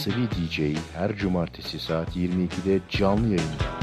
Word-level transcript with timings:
Sıvı 0.00 0.30
DJ 0.30 0.60
her 0.96 1.16
cumartesi 1.16 1.78
saat 1.80 2.16
22'de 2.16 2.80
canlı 2.88 3.26
yayında. 3.26 3.79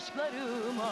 Aşklarıma. 0.00 0.90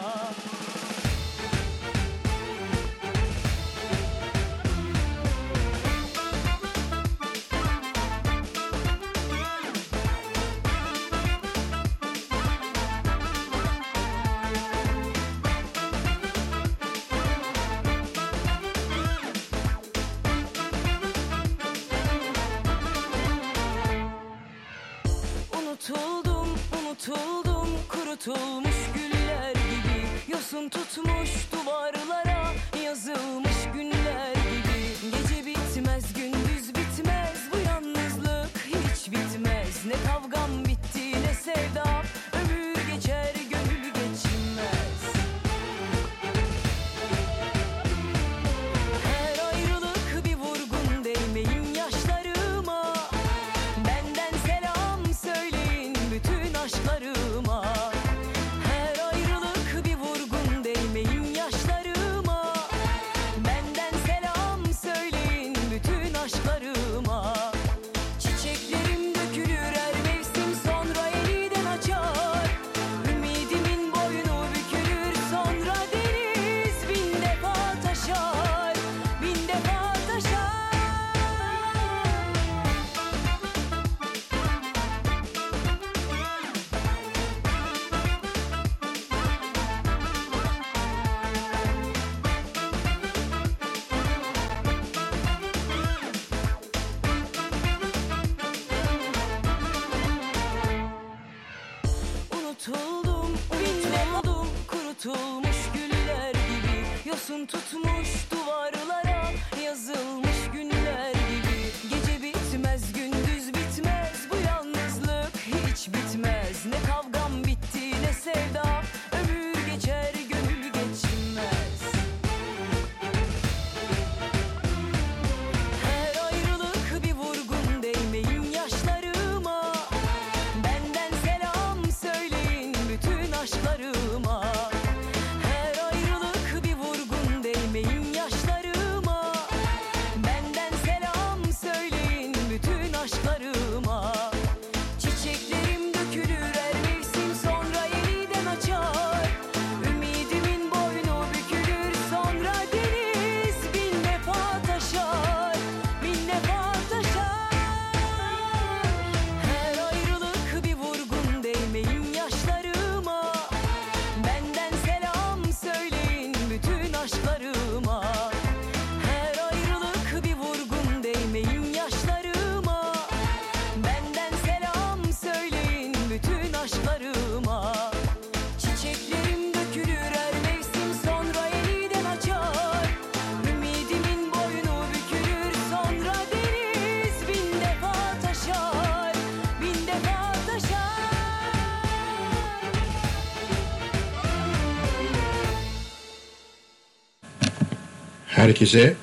Herkese 198.49 198.95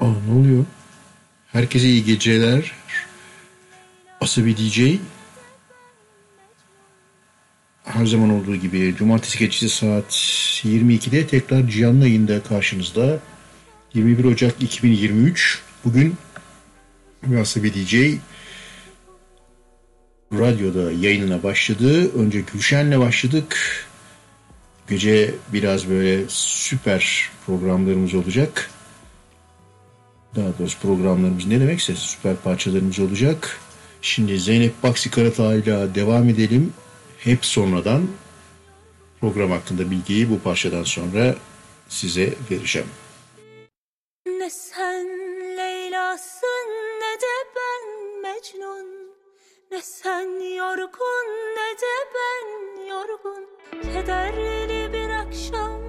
Aa, 0.00 0.06
ne 0.28 0.38
oluyor? 0.40 0.64
Herkese 1.46 1.88
iyi 1.88 2.04
geceler. 2.04 2.72
Asabi 4.20 4.56
DJ 4.56 4.80
her 7.84 8.06
zaman 8.06 8.30
olduğu 8.30 8.56
gibi 8.56 8.94
cumartesi 8.98 9.38
gecesi 9.38 9.68
saat 9.68 10.12
22'de 10.64 11.26
tekrar 11.26 11.68
canlı 11.68 12.08
yayında 12.08 12.42
karşınızda. 12.42 13.20
21 13.94 14.24
Ocak 14.24 14.62
2023 14.62 15.62
bugün 15.84 16.16
Asabi 17.40 17.74
DJ 17.74 17.94
radyoda 20.32 20.92
yayınına 20.92 21.42
başladı. 21.42 22.12
Önce 22.12 22.40
Gülşen'le 22.40 23.00
başladık. 23.00 23.58
Gece 24.88 25.34
biraz 25.52 25.88
böyle 25.88 26.28
süper 26.70 27.30
programlarımız 27.46 28.14
olacak. 28.14 28.70
Daha 30.36 30.58
doğrusu 30.58 30.78
programlarımız 30.78 31.46
ne 31.46 31.60
demekse 31.60 31.96
süper 31.96 32.36
parçalarımız 32.36 32.98
olacak. 32.98 33.60
Şimdi 34.02 34.40
Zeynep 34.40 34.82
Baksi 34.82 35.10
Karatağ 35.10 35.54
ile 35.54 35.94
devam 35.94 36.28
edelim. 36.28 36.72
Hep 37.18 37.44
sonradan 37.44 38.02
program 39.20 39.50
hakkında 39.50 39.90
bilgiyi 39.90 40.30
bu 40.30 40.38
parçadan 40.38 40.84
sonra 40.84 41.34
size 41.88 42.34
vereceğim. 42.50 42.88
Ne 44.26 44.50
sen 44.50 45.06
Leyla'sın 45.56 46.68
ne 47.02 47.14
de 47.24 47.36
ben 47.56 47.84
Mecnun 48.22 48.86
Ne 49.70 49.82
sen 49.82 50.56
yorgun 50.56 51.26
ne 51.56 51.70
de 51.82 51.94
ben 52.14 52.46
yorgun 52.86 53.46
Kederli 53.92 54.92
bir 54.92 55.10
akşam 55.10 55.79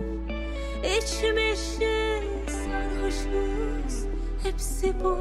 içmişiz 1.03 2.55
sarhoşuz. 2.65 4.05
Hepsi 4.43 4.93
bu 5.03 5.17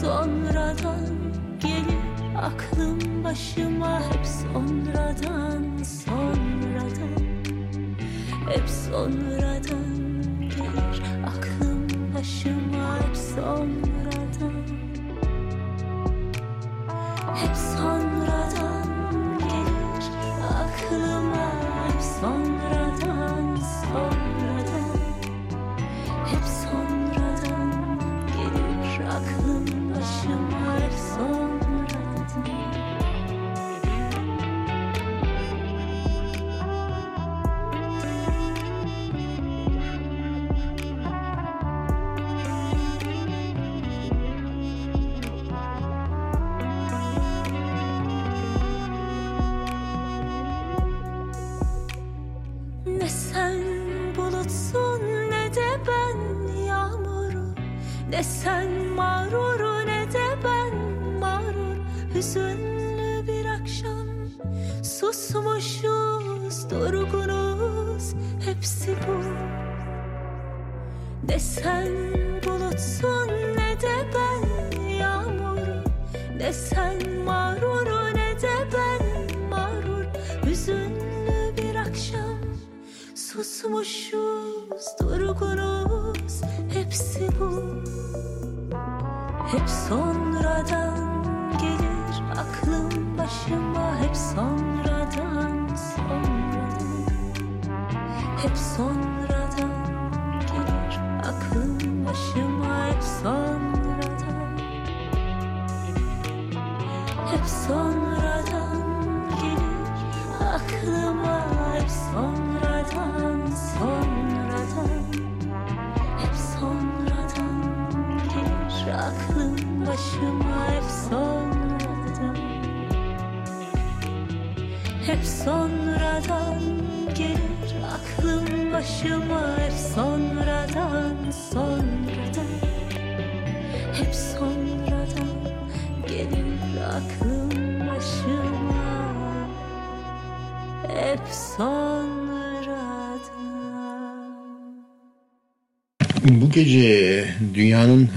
sonradan 0.00 1.08
gelir 1.60 2.36
aklım 2.36 3.24
başıma. 3.24 4.00
Hep 4.00 4.26
sonradan 4.26 5.82
sonradan 5.82 7.18
hep 8.48 8.68
sonradan 8.68 10.20
gelir 10.40 11.02
aklım 11.26 11.86
başıma. 12.14 12.98
Hep 12.98 13.16
sonradan 13.16 14.52
Hep 17.34 17.56
sonradan 17.56 18.88
gelir 19.38 20.04
aklıma. 20.62 21.48
Hep 21.88 22.02
sonradan 22.20 23.56
sonradan 23.56 24.98
Hep 26.26 26.44
sonradan 26.44 27.98
gelir 28.36 29.06
aklım 29.06 29.77
başıma 29.98 30.80
hep 30.80 30.92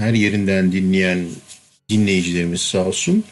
her 0.02 0.14
yerinden 0.14 0.72
dinleyen 0.72 1.18
dinleyicilerimiz 1.88 2.60
sağ 2.60 2.84
olsun. 2.84 3.24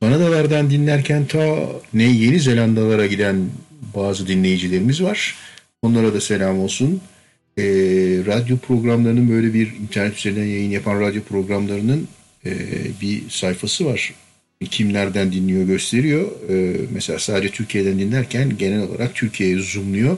Kanadalardan 0.00 0.70
dinlerken 0.70 1.26
ta 1.26 1.66
ne 1.94 2.02
Yeni 2.02 2.40
Zelandalara 2.40 3.06
giden 3.06 3.50
bazı 3.94 4.28
dinleyicilerimiz 4.28 5.02
var. 5.02 5.34
Onlara 5.82 6.14
da 6.14 6.20
selam 6.20 6.60
olsun. 6.60 7.00
Ee, 7.58 7.62
radyo 8.26 8.56
programlarının 8.56 9.30
böyle 9.30 9.54
bir 9.54 9.66
internet 9.66 10.16
üzerinden 10.18 10.44
yayın 10.44 10.70
yapan 10.70 11.00
radyo 11.00 11.22
programlarının 11.22 12.08
e, 12.46 12.52
bir 13.00 13.30
sayfası 13.30 13.86
var. 13.86 14.14
Kimlerden 14.70 15.32
dinliyor 15.32 15.66
gösteriyor. 15.66 16.28
Ee, 16.50 16.76
mesela 16.90 17.18
sadece 17.18 17.52
Türkiye'den 17.52 17.98
dinlerken 17.98 18.58
genel 18.58 18.82
olarak 18.82 19.14
Türkiye'ye 19.14 19.58
zoomluyor. 19.58 20.16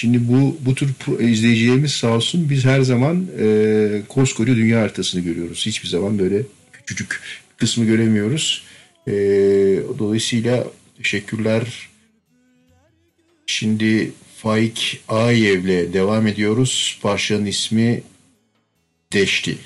Şimdi 0.00 0.28
bu 0.28 0.56
bu 0.60 0.74
tür 0.74 0.88
izleyicilerimiz 1.20 1.92
sağ 1.92 2.16
olsun 2.16 2.50
biz 2.50 2.64
her 2.64 2.80
zaman 2.80 3.26
e, 3.40 4.02
koskoca 4.08 4.56
dünya 4.56 4.80
haritasını 4.80 5.20
görüyoruz. 5.20 5.66
Hiçbir 5.66 5.88
zaman 5.88 6.18
böyle 6.18 6.42
küçücük 6.72 7.20
kısmı 7.56 7.84
göremiyoruz. 7.84 8.62
E, 9.06 9.12
dolayısıyla 9.98 10.66
teşekkürler. 10.98 11.88
Şimdi 13.46 14.12
Faik 14.36 15.00
Ağayev'le 15.08 15.92
devam 15.92 16.26
ediyoruz. 16.26 16.98
Parçanın 17.02 17.46
ismi 17.46 18.02
Deşti. 19.12 19.58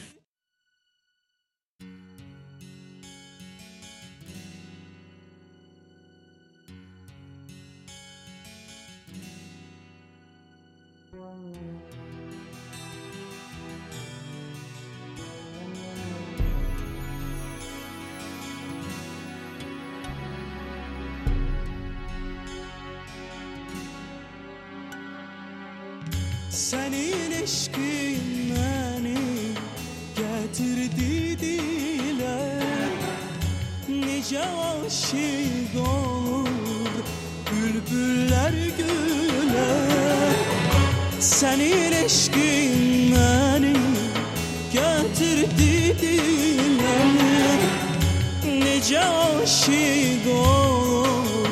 Aşık 49.55 50.27
olur 50.27 51.49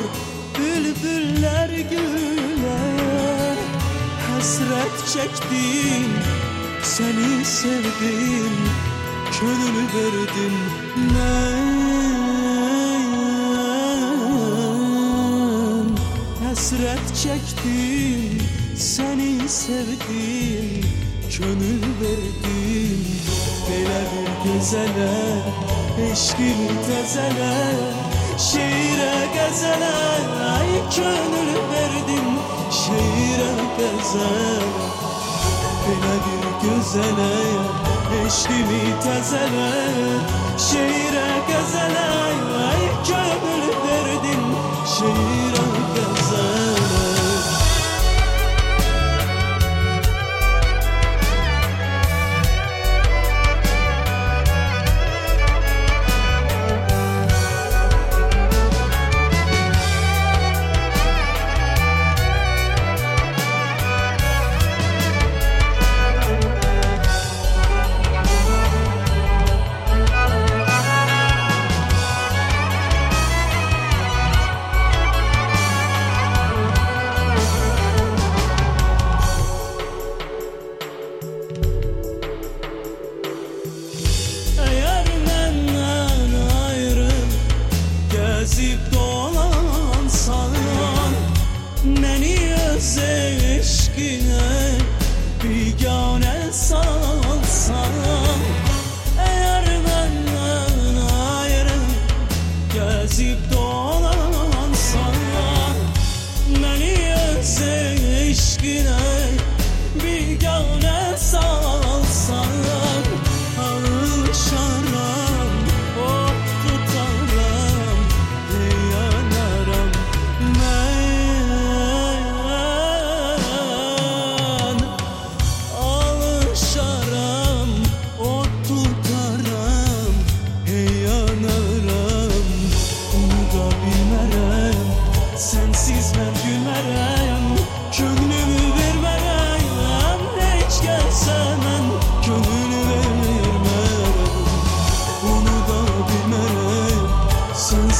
bülbüller 0.59 1.69
güler 1.69 3.57
Hasret 4.31 5.07
çektim 5.13 6.11
seni 6.83 7.45
sevdim 7.45 8.55
Könül 9.39 9.77
verdim. 9.95 10.55
Ben 11.15 11.67
Hasret 16.47 17.15
çektim 17.23 18.41
seni 18.77 19.49
sevdim 19.49 20.83
Könül 21.37 21.81
verdim. 22.01 23.05
Belə 23.67 24.01
bir 24.11 24.29
gözələ 24.43 25.82
Eşqimi 25.93 26.73
təzələ 26.87 27.49
Şeirə 28.41 29.11
qəzələ 29.35 29.91
Ay 30.49 30.71
könül 30.95 31.51
verdim 31.69 32.31
Şeirə 32.73 33.51
qəzələ 33.77 34.87
Belə 35.85 36.15
bir 36.25 36.47
gözələ 36.63 37.29
Eşqimi 38.23 38.81
təzələ 39.05 39.69
Şeirə 40.67 41.27
qəzələ 41.51 42.07
Ay 42.71 42.87
könül 43.11 43.69
verdim 43.85 44.49
Şeirə 44.95 45.67
qəzələ 45.93 46.82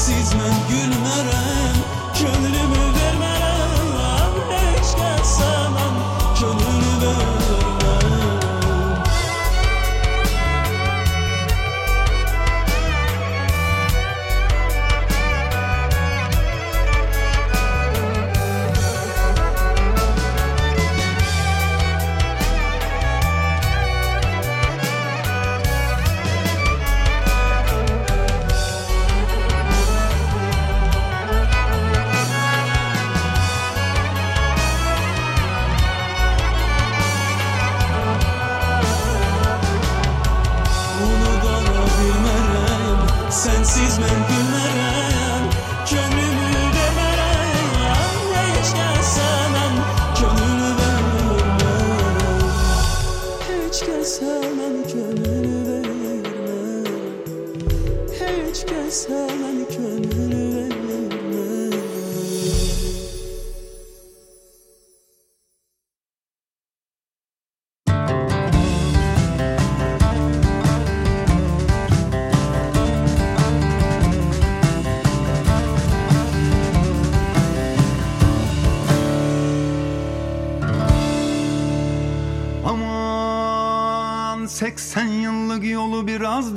Sensiz 0.04 0.34
ben 0.34 0.54
gülmerem 0.68 1.76
Könlümü 2.14 2.83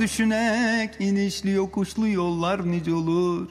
düşünek 0.07 0.91
inişli 0.99 1.51
yokuşlu 1.51 2.07
yollar 2.07 2.71
nice 2.71 2.93
olur. 2.93 3.47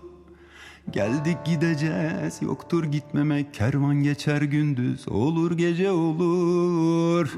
Geldik 0.90 1.36
gideceğiz 1.44 2.42
yoktur 2.42 2.84
gitmemek 2.84 3.54
Kervan 3.54 4.02
geçer 4.02 4.42
gündüz 4.42 5.08
olur 5.08 5.56
gece 5.58 5.90
olur. 5.90 7.36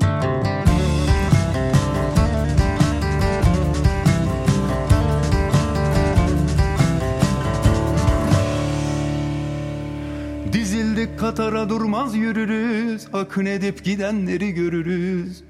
Dizildik 10.52 11.18
Katar'a 11.18 11.68
durmaz 11.68 12.14
yürürüz 12.14 13.06
Akın 13.12 13.46
edip 13.46 13.84
gidenleri 13.84 14.52
görürüz 14.52 15.42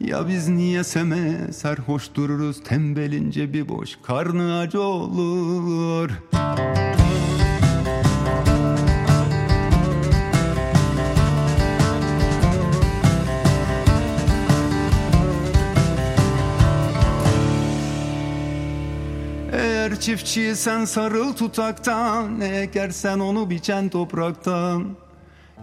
Ya 0.00 0.28
biz 0.28 0.48
niye 0.48 0.84
seme 0.84 1.52
serhoş 1.52 2.14
dururuz 2.14 2.62
Tembelince 2.64 3.52
bir 3.52 3.68
boş 3.68 3.98
karnı 4.02 4.58
acı 4.58 4.80
olur? 4.80 6.10
Eğer 19.52 20.00
çiftçiysen 20.00 20.84
sarıl 20.84 21.32
tutaktan 21.32 22.40
ekersen 22.40 23.18
onu 23.18 23.50
biçen 23.50 23.88
topraktan 23.88 24.96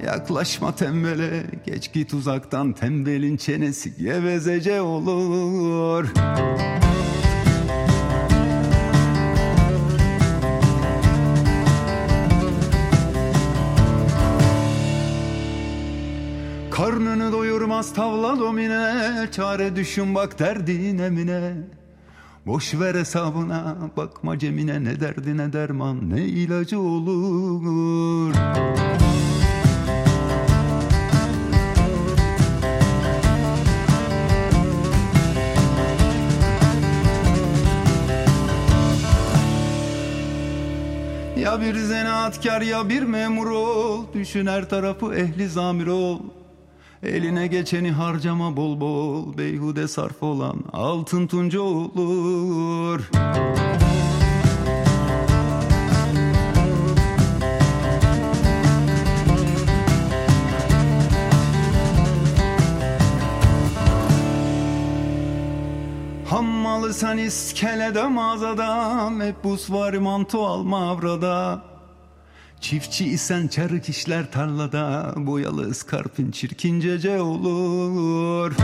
Yaklaşma 0.06 0.76
tembele 0.76 1.44
geç 1.66 1.94
git 1.94 2.14
uzaktan 2.14 2.74
Tembelin 2.74 3.38
çenesi 3.38 3.98
gevezece 3.98 4.82
olur. 4.82 6.06
Karnını 16.72 17.32
doyurmaz 17.32 17.94
tavla 17.94 18.40
domine 18.40 19.28
Çare 19.32 19.76
düşün 19.76 20.16
bak 20.16 20.40
derdin 20.40 20.98
emine. 20.98 21.54
Boş 22.46 22.80
ver 22.80 22.96
hesabına 22.96 23.78
bakma 23.98 24.40
cemine 24.40 24.84
Ne 24.84 25.00
derdi 25.00 25.38
ne 25.38 25.54
derman 25.54 26.10
ne 26.10 26.22
ilacı 26.22 26.80
olur 26.80 28.34
Bir 41.62 41.76
zanaatkar 41.76 42.62
ya 42.62 42.90
bir 42.90 43.04
memur 43.04 43.48
ol. 43.48 44.06
Düşün 44.14 44.48
her 44.48 44.70
tarafı 44.70 45.16
ehli 45.16 45.50
zamir 45.50 45.88
ol. 45.88 46.20
Eline 47.04 47.48
geçeni 47.48 47.92
harcama 47.92 48.58
bol 48.58 48.80
bol. 48.80 49.38
Beyhude 49.38 49.88
sarf 49.88 50.24
olan 50.24 50.64
altın 50.74 51.28
tunca 51.28 51.62
olur 51.62 53.10
Hammalı 66.30 66.94
sen 66.94 67.18
iskelede 67.18 68.04
mağazada 68.04 69.10
Mebus 69.10 69.72
var 69.72 69.94
manto 69.94 70.46
alma 70.46 70.90
avrada 70.92 71.62
Çiftçi 72.62 73.06
isen 73.06 73.48
çarık 73.48 73.90
işler 73.90 74.32
tarlada 74.32 75.14
Boyalı 75.18 75.70
ıskarpin 75.70 76.32
çirkincece 76.32 77.22
olur. 77.22 78.56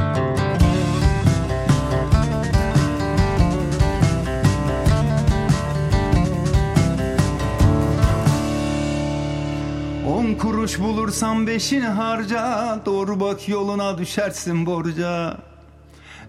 On 10.07 10.33
kuruş 10.33 10.79
bulursan 10.79 11.47
beşini 11.47 11.87
harca 11.87 12.79
Doğru 12.85 13.19
bak 13.19 13.49
yoluna 13.49 13.97
düşersin 13.97 14.65
borca 14.65 15.37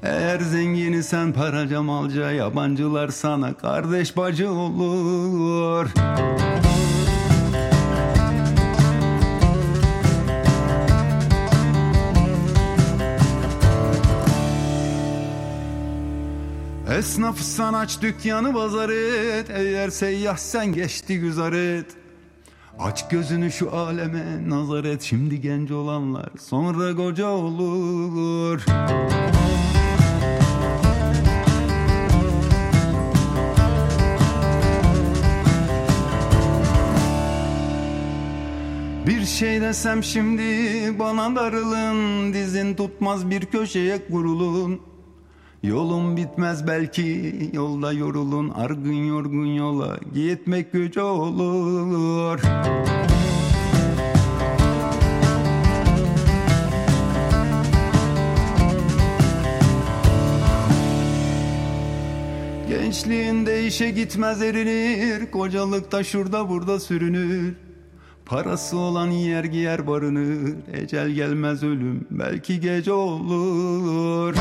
eğer 0.05 0.41
zengini 0.41 1.03
sen 1.03 1.33
paraca 1.33 1.83
malca 1.83 2.33
Yabancılar 2.33 3.09
sana 3.09 3.55
kardeş 3.55 4.17
bacı 4.17 4.51
olur. 4.51 5.89
Esnafsan 16.99 17.75
aç 17.75 18.03
dükkanı 18.03 18.53
pazar 18.53 18.89
et 18.89 19.51
Eğer 19.51 19.91
seyyah 19.91 20.37
sen 20.37 20.67
geçti 20.67 21.21
güzar 21.21 21.53
et. 21.53 21.87
Aç 22.79 23.09
gözünü 23.09 23.53
şu 23.53 23.77
aleme 23.77 24.49
nazar 24.49 24.85
et 24.85 25.03
Şimdi 25.03 25.41
genç 25.41 25.71
olanlar 25.71 26.29
sonra 26.39 26.97
koca 26.97 27.29
olur 27.29 28.65
Bir 39.07 39.25
şey 39.25 39.61
desem 39.61 40.03
şimdi 40.03 40.43
bana 40.99 41.37
darılın 41.37 42.33
Dizin 42.33 42.75
tutmaz 42.75 43.31
bir 43.31 43.47
köşeye 43.47 44.07
kurulun. 44.11 44.81
Yolun 45.63 46.17
bitmez 46.17 46.67
belki 46.67 47.33
yolda 47.53 47.93
yorulun 47.93 48.49
Argın 48.49 49.05
yorgun 49.05 49.47
yola 49.47 49.99
gitmek 50.15 50.73
güç 50.73 50.99
olur. 50.99 52.41
Gençliğinde 62.69 63.67
işe 63.67 63.91
gitmez 63.91 64.43
erinir 64.43 65.31
Kocalıkta 65.31 66.05
şurada 66.05 66.49
burada 66.49 66.81
sürünür 66.81 67.64
Parası 68.27 68.77
olan 68.77 69.11
yer 69.11 69.45
giyer 69.45 69.87
barınır 69.87 70.55
Ecel 70.73 71.11
gelmez 71.11 71.63
ölüm 71.63 72.07
belki 72.11 72.61
gece 72.61 72.93
olur. 72.93 74.35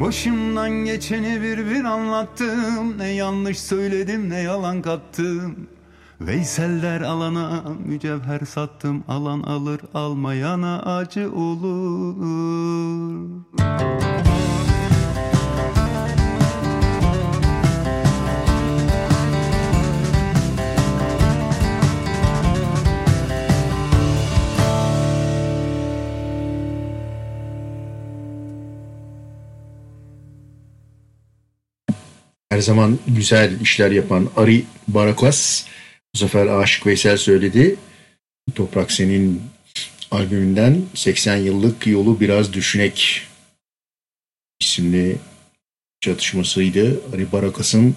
Başımdan 0.00 0.70
geçeni 0.70 1.42
bir 1.42 1.70
bir 1.70 1.84
anlattım 1.84 2.98
Ne 2.98 3.08
yanlış 3.08 3.58
söyledim 3.60 4.30
ne 4.30 4.40
yalan 4.40 4.82
kattım 4.82 5.68
Veyseller 6.20 7.00
alana 7.00 7.64
mücevher 7.84 8.40
sattım 8.40 9.04
Alan 9.08 9.40
alır 9.40 9.80
almayana 9.94 10.82
acı 10.82 11.32
olur. 11.32 12.16
Her 32.56 32.60
zaman 32.60 32.98
güzel 33.06 33.60
işler 33.60 33.90
yapan 33.90 34.28
Ari 34.36 34.64
Barakas, 34.88 35.64
bu 36.16 36.20
sefer 36.20 36.46
Aşık 36.46 36.86
Veysel 36.86 37.16
söyledi. 37.16 37.76
Toprak 38.54 38.92
Sen'in 38.92 39.42
albümünden 40.10 40.82
80 40.94 41.36
yıllık 41.36 41.86
yolu 41.86 42.20
biraz 42.20 42.52
düşünek 42.52 43.22
isimli 44.60 45.16
çatışmasıydı. 46.00 47.00
Ari 47.14 47.32
Barakas'ın 47.32 47.96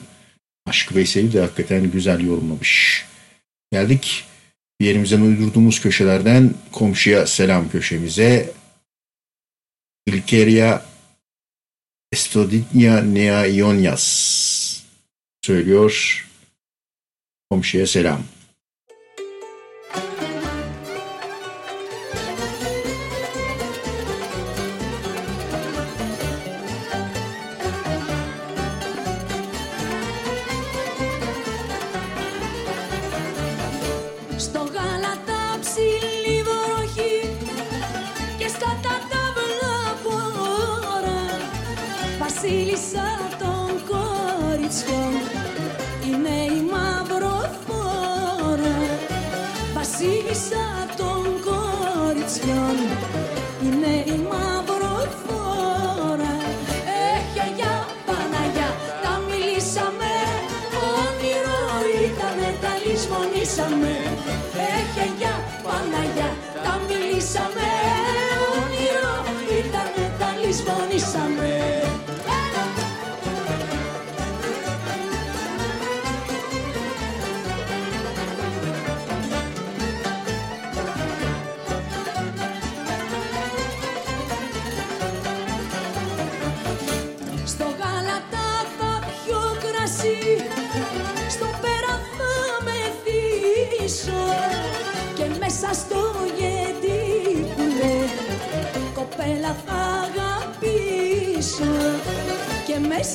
Aşık 0.66 0.96
Veysel'i 0.96 1.34
de 1.34 1.42
hakikaten 1.42 1.92
güzel 1.92 2.20
yorumlamış. 2.20 3.06
Geldik 3.72 4.26
yerimizden 4.80 5.22
uydurduğumuz 5.22 5.82
köşelerden 5.82 6.54
komşuya 6.72 7.28
selam 7.28 7.70
köşemize. 7.70 8.54
Ilkeria 10.06 10.86
Estodinha 12.12 13.02
Nea 13.02 13.46
Ionyas 13.46 14.84
söylüyor. 15.42 16.29
Komşuya 17.52 17.88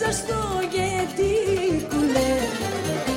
μέσα 0.06 0.18
στο 0.18 0.38
γέντι 0.74 1.34
που 1.88 1.96
λέει 2.14 2.48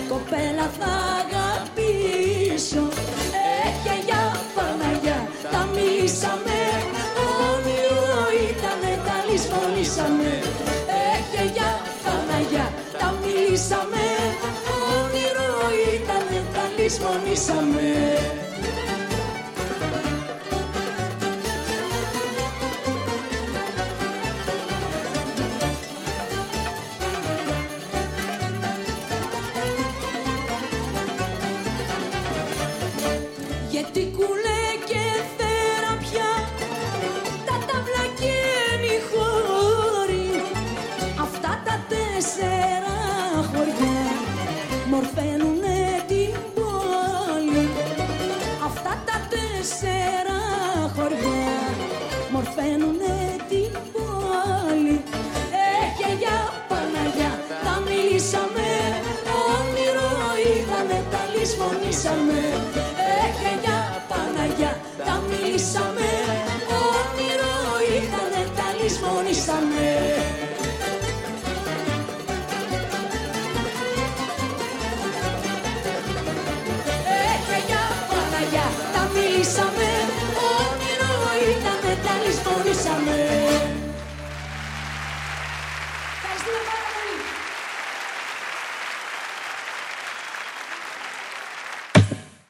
Κοπέλα 0.10 0.67
θα 0.80 0.93
αγαπήσω. 1.21 2.84
Έχει 3.65 3.95
για 4.06 4.23
Παναγιά 4.56 5.19
τα 5.52 5.69
μιλήσαμε 5.73 6.60
Όνειρο 7.50 8.10
ήτανε 8.50 8.93
τα 9.06 9.15
λησμονήσαμε. 9.28 10.32
Έχει 11.13 11.43
για 11.56 11.71
Παναγιά 12.04 12.67
τα 13.00 13.13
μιλήσαμε 13.21 14.06
Όνειρο 14.97 15.52
ήτανε 15.93 16.39
τα 16.54 16.63
λησμονήσαμε 16.78 17.88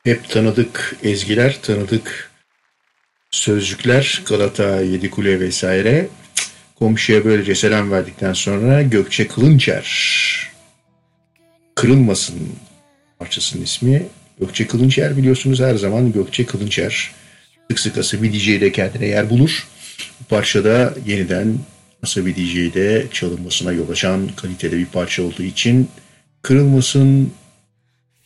Hep 0.07 0.29
tanıdık 0.29 0.95
ezgiler, 1.03 1.61
tanıdık 1.61 2.31
sözcükler, 3.31 4.23
Galata, 4.29 4.81
Yedikule 4.81 5.39
vesaire. 5.39 6.07
Komşuya 6.75 7.25
böylece 7.25 7.55
selam 7.55 7.91
verdikten 7.91 8.33
sonra 8.33 8.81
Gökçe 8.81 9.27
Kılınçer. 9.27 9.87
Kırılmasın 11.75 12.35
parçasının 13.19 13.63
ismi. 13.63 14.05
Gökçe 14.39 14.67
Kılınçer 14.67 15.17
biliyorsunuz 15.17 15.59
her 15.59 15.75
zaman 15.75 16.11
Gökçe 16.11 16.45
Kılınçer. 16.45 17.11
Sık 17.69 17.79
sık 17.79 17.97
Asabi 17.97 18.33
DJ'de 18.33 18.71
kendine 18.71 19.05
yer 19.07 19.29
bulur. 19.29 19.67
Bu 20.19 20.23
parçada 20.23 20.93
yeniden 21.05 21.59
Asabi 22.03 22.35
DJ'de 22.35 23.05
çalınmasına 23.11 23.71
yol 23.71 23.89
açan 23.89 24.27
kalitede 24.35 24.77
bir 24.77 24.85
parça 24.85 25.23
olduğu 25.23 25.43
için 25.43 25.89
Kırılmasın 26.41 27.33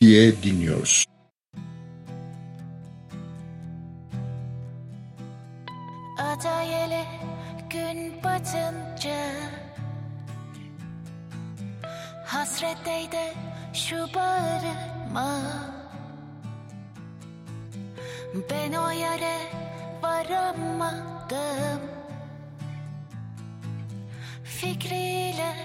diye 0.00 0.42
dinliyoruz. 0.42 1.11
Adayele 6.82 7.04
gün 7.70 8.22
batınca 8.24 9.30
Hasretteydi 12.26 13.34
şu 13.72 13.96
bağrıma. 14.14 15.40
Ben 18.50 18.72
o 18.72 18.90
yere 18.90 19.38
varamadım. 20.02 21.80
Fikriyle 24.44 25.56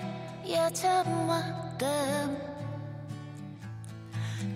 yatamadım. 0.48 2.32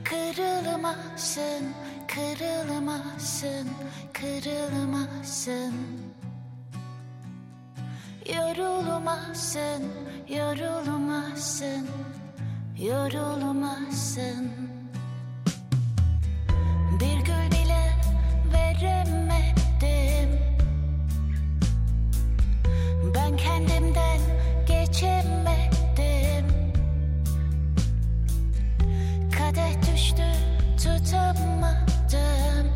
Kırılmasın, 0.04 1.74
kırılmasın, 2.08 3.70
kırılmasın 4.14 6.01
Yorulmasın, 8.30 9.84
yorulmasın, 10.30 11.88
yorulmasın 12.80 14.52
Bir 17.00 17.18
gül 17.18 17.52
bile 17.52 17.96
veremedim. 18.54 20.40
Ben 23.16 23.38
kendimden 23.38 24.20
geçemedim. 24.68 26.46
Kadeh 29.38 29.94
düştü 29.94 30.24
tutamadım 30.78 32.72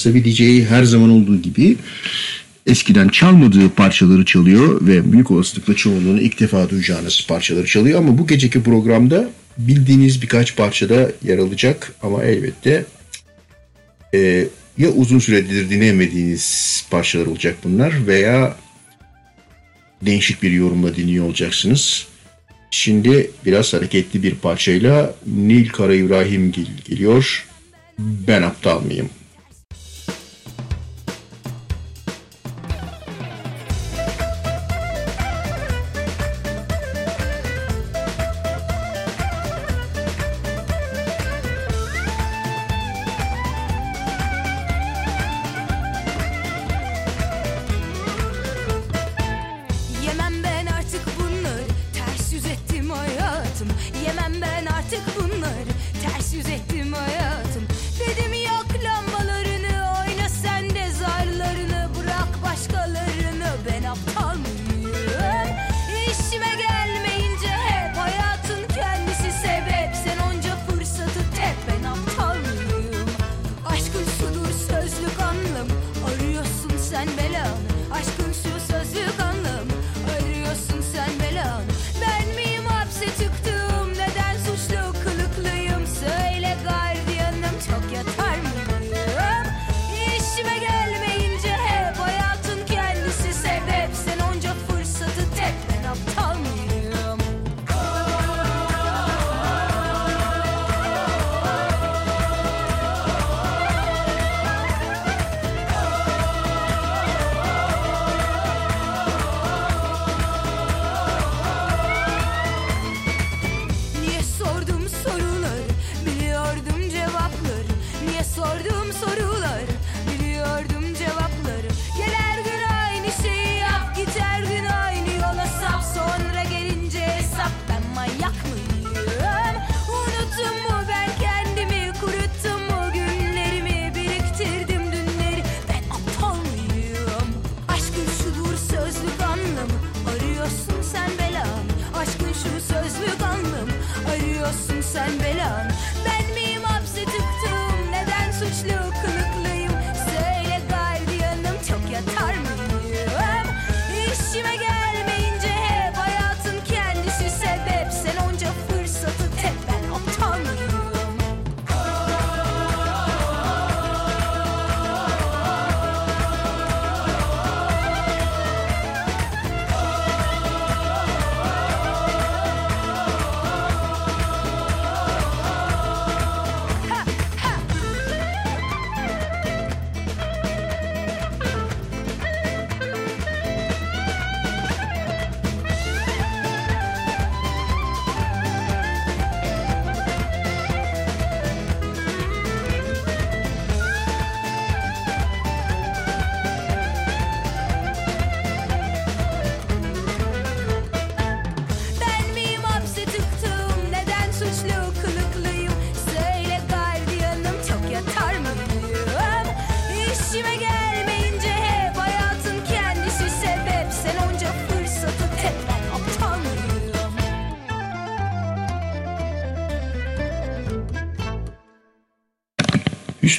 sevileceği 0.00 0.66
her 0.66 0.84
zaman 0.84 1.10
olduğu 1.10 1.42
gibi 1.42 1.76
eskiden 2.66 3.08
çalmadığı 3.08 3.70
parçaları 3.70 4.24
çalıyor 4.24 4.86
ve 4.86 5.12
büyük 5.12 5.30
olasılıkla 5.30 5.74
çoğunluğunu 5.74 6.20
ilk 6.20 6.40
defa 6.40 6.70
duyacağınız 6.70 7.26
parçaları 7.28 7.66
çalıyor. 7.66 7.98
Ama 7.98 8.18
bu 8.18 8.26
geceki 8.26 8.62
programda 8.62 9.30
bildiğiniz 9.58 10.22
birkaç 10.22 10.56
parçada 10.56 11.12
yer 11.24 11.38
alacak 11.38 11.92
ama 12.02 12.24
elbette 12.24 12.84
e, 14.14 14.46
ya 14.78 14.90
uzun 14.90 15.18
süredir 15.18 15.70
dinlemediğiniz 15.70 16.84
parçalar 16.90 17.26
olacak 17.26 17.56
bunlar 17.64 18.06
veya 18.06 18.56
değişik 20.02 20.42
bir 20.42 20.50
yorumla 20.50 20.96
dinliyor 20.96 21.24
olacaksınız. 21.24 22.06
Şimdi 22.70 23.30
biraz 23.46 23.72
hareketli 23.72 24.22
bir 24.22 24.34
parçayla 24.34 25.14
Nil 25.26 25.68
Kara 25.68 25.94
İbrahim 25.94 26.52
geliyor. 26.84 27.46
Ben 27.98 28.42
aptal 28.42 28.80
mıyım? 28.80 29.10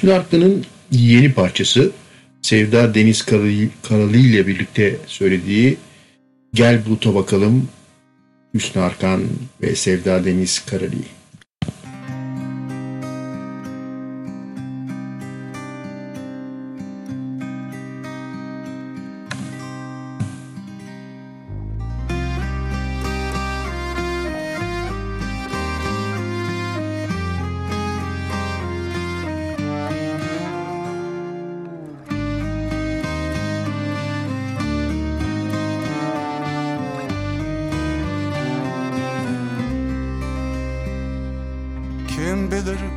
Hüsnü 0.01 0.13
Haklı'nın 0.13 0.65
yeni 0.91 1.33
parçası 1.33 1.91
Sevda 2.41 2.93
Deniz 2.93 3.25
Karalı 3.83 4.17
ile 4.17 4.47
birlikte 4.47 4.97
söylediği 5.07 5.77
Gel 6.53 6.85
Bulut'a 6.85 7.15
Bakalım 7.15 7.67
Hüsnü 8.53 8.81
Arkan 8.81 9.23
ve 9.61 9.75
Sevda 9.75 10.25
Deniz 10.25 10.65
Karalı. 10.65 11.20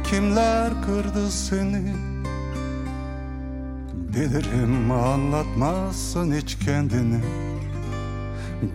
Kimler 0.04 0.82
kırdı 0.86 1.30
seni? 1.30 1.94
Bilirim 4.14 4.90
anlatmazsın 4.90 6.34
hiç 6.34 6.58
kendini. 6.58 7.20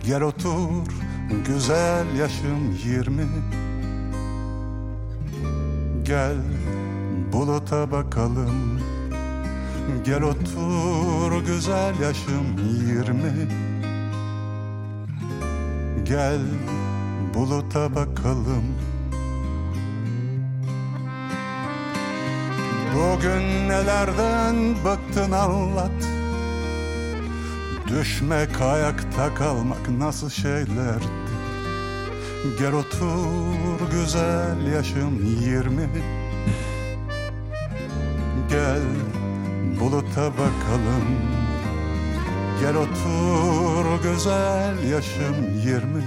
Gel 0.04 0.22
otur 0.22 0.86
güzel 1.46 2.16
yaşım 2.18 2.78
yirmi. 2.84 3.26
Gel 6.02 6.36
buluta 7.32 7.90
bakalım. 7.90 8.80
Gel 10.04 10.22
otur 10.22 11.44
güzel 11.46 12.00
yaşım 12.00 12.46
yirmi. 12.86 13.48
Gel 16.04 16.40
buluta 17.34 17.94
bakalım 17.94 18.64
Bugün 23.00 23.68
nelerden 23.68 24.74
bıktın 24.84 25.32
anlat. 25.32 25.90
Düşmek 27.88 28.60
ayakta 28.60 29.34
kalmak 29.34 29.88
nasıl 29.98 30.30
şeylerdi 30.30 31.04
Gel 32.58 32.72
otur 32.72 33.90
güzel 33.90 34.72
yaşım 34.74 35.24
yirmi. 35.24 35.88
Gel 38.50 38.82
buluta 39.80 40.32
bakalım. 40.32 41.06
Gel 42.60 42.76
otur 42.76 44.02
güzel 44.02 44.90
yaşım 44.90 45.58
yirmi. 45.64 46.04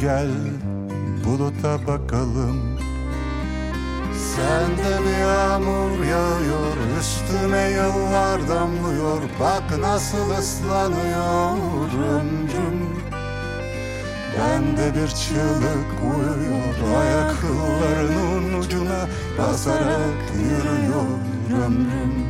Gel 0.00 0.30
buluta 1.24 1.86
bakalım 1.86 2.77
Sende 4.38 5.04
bir 5.04 5.18
yağmur 5.18 6.04
yağıyor 6.04 6.76
Üstüme 7.00 7.70
yıllar 7.70 8.48
damlıyor. 8.48 9.22
Bak 9.40 9.78
nasıl 9.80 10.30
ıslanıyor 10.30 11.88
ömrüm 12.10 12.88
Bende 14.38 14.94
bir 14.94 15.08
çığlık 15.08 15.90
uyuyor 16.02 16.98
Ayaklarının 17.00 18.60
ucuna 18.60 19.08
basarak 19.38 20.22
yürüyor 20.34 21.06
ömrüm 21.66 22.28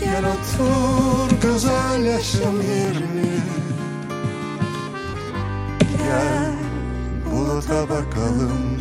Gel 0.00 0.24
otur 0.24 1.40
güzel 1.42 2.04
yaşım 2.04 2.60
yirmi 2.60 3.40
Gel 5.98 6.52
buluta 7.32 7.82
bakalım 7.82 8.79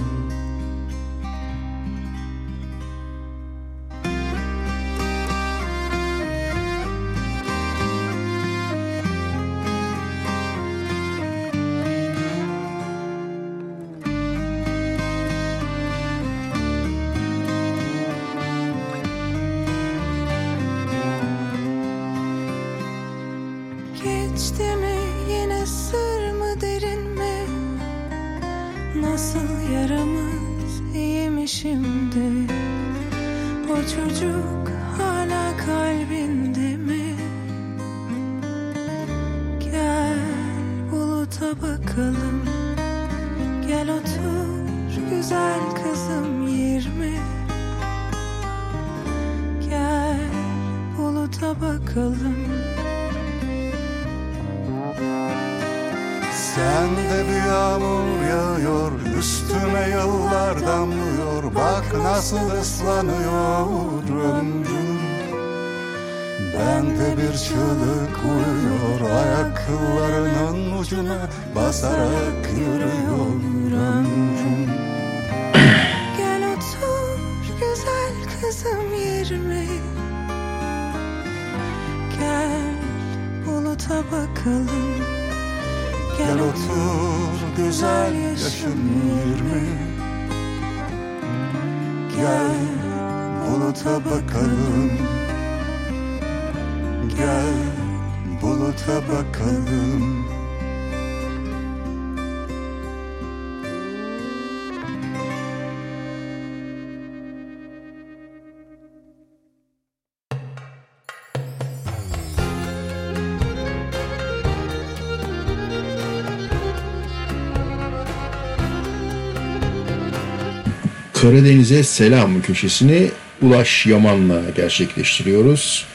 Karadeniz'e 121.22 121.84
selam 121.84 122.41
köşesini 122.41 123.11
Ulaş 123.41 123.86
Yaman'la 123.86 124.41
gerçekleştiriyoruz. 124.55 125.86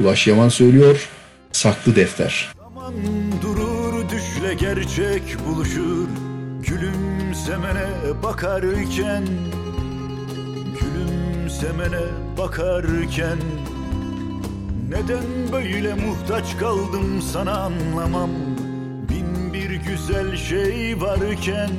Ulaş 0.00 0.26
Yaman 0.26 0.48
söylüyor, 0.48 1.08
Saklı 1.52 1.96
Defter. 1.96 2.48
Zaman 2.58 2.94
durur 3.42 4.04
düşle 4.08 4.54
gerçek 4.54 5.22
buluşur 5.46 6.08
Gülümsemene 6.66 7.86
bakarken 8.22 9.24
Gülümsemene 10.80 12.04
bakarken 12.38 13.38
Neden 14.88 15.52
böyle 15.52 15.94
muhtaç 15.94 16.56
kaldım 16.60 17.22
sana 17.32 17.52
anlamam 17.52 18.30
Bin 19.08 19.54
bir 19.54 19.70
güzel 19.70 20.36
şey 20.36 21.00
varken 21.00 21.70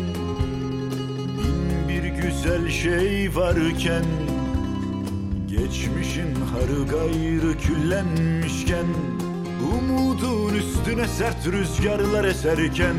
güzel 2.31 2.69
şey 2.69 3.35
varken 3.35 4.03
Geçmişin 5.47 6.35
harı 6.35 6.87
gayrı 6.89 7.57
küllenmişken 7.57 8.85
Umudun 9.73 10.53
üstüne 10.53 11.07
sert 11.07 11.47
rüzgarlar 11.47 12.23
eserken 12.25 12.95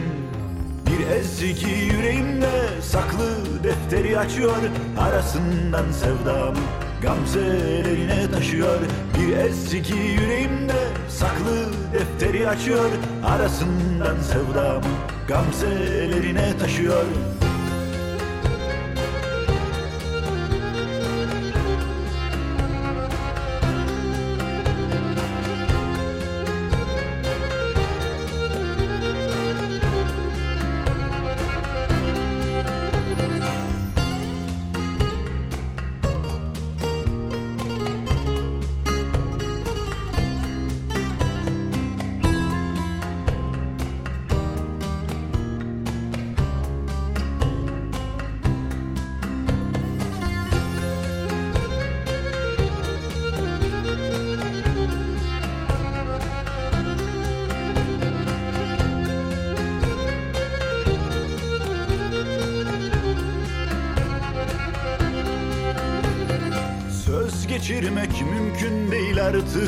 Bir 0.86 1.06
ezgi 1.16 1.70
yüreğimde 1.70 2.80
saklı 2.82 3.36
defteri 3.64 4.18
açıyor 4.18 4.56
Arasından 4.98 5.92
sevdam 5.92 6.54
gamzelerine 7.02 8.30
taşıyor. 8.30 8.78
Bir 9.18 9.36
ezgi 9.36 9.94
yüreğimde 9.94 10.88
saklı 11.08 11.66
defteri 11.92 12.48
açıyor 12.48 12.90
Arasından 13.24 14.16
sevdam 14.22 14.82
gamzelerine 15.28 16.58
taşıyor 16.58 17.04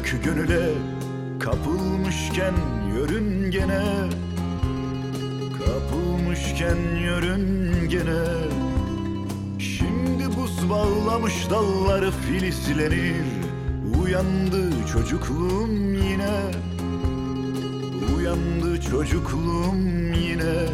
artık 0.05 0.24
gönüle 0.24 0.68
Kapılmışken 1.40 2.55
yörüngene 2.94 3.82
Kapılmışken 5.59 6.76
yörüngene. 7.00 8.24
Şimdi 9.59 10.36
buz 10.36 10.70
bağlamış 10.70 11.50
dalları 11.50 12.11
filizlenir 12.11 13.24
Uyandı 14.02 14.70
çocukluğum 14.92 15.94
yine. 15.94 16.40
Uyandı 18.16 18.80
çocukluğum 18.80 20.12
yine. 20.28 20.68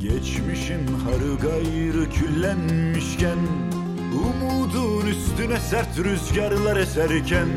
Geçmişin 0.00 0.86
harı 0.86 1.36
gayrı 1.42 2.10
küllenmişken 2.10 3.38
Umudun 4.14 5.06
üstüne 5.06 5.60
sert 5.60 5.98
rüzgarlar 5.98 6.76
eserken 6.76 7.48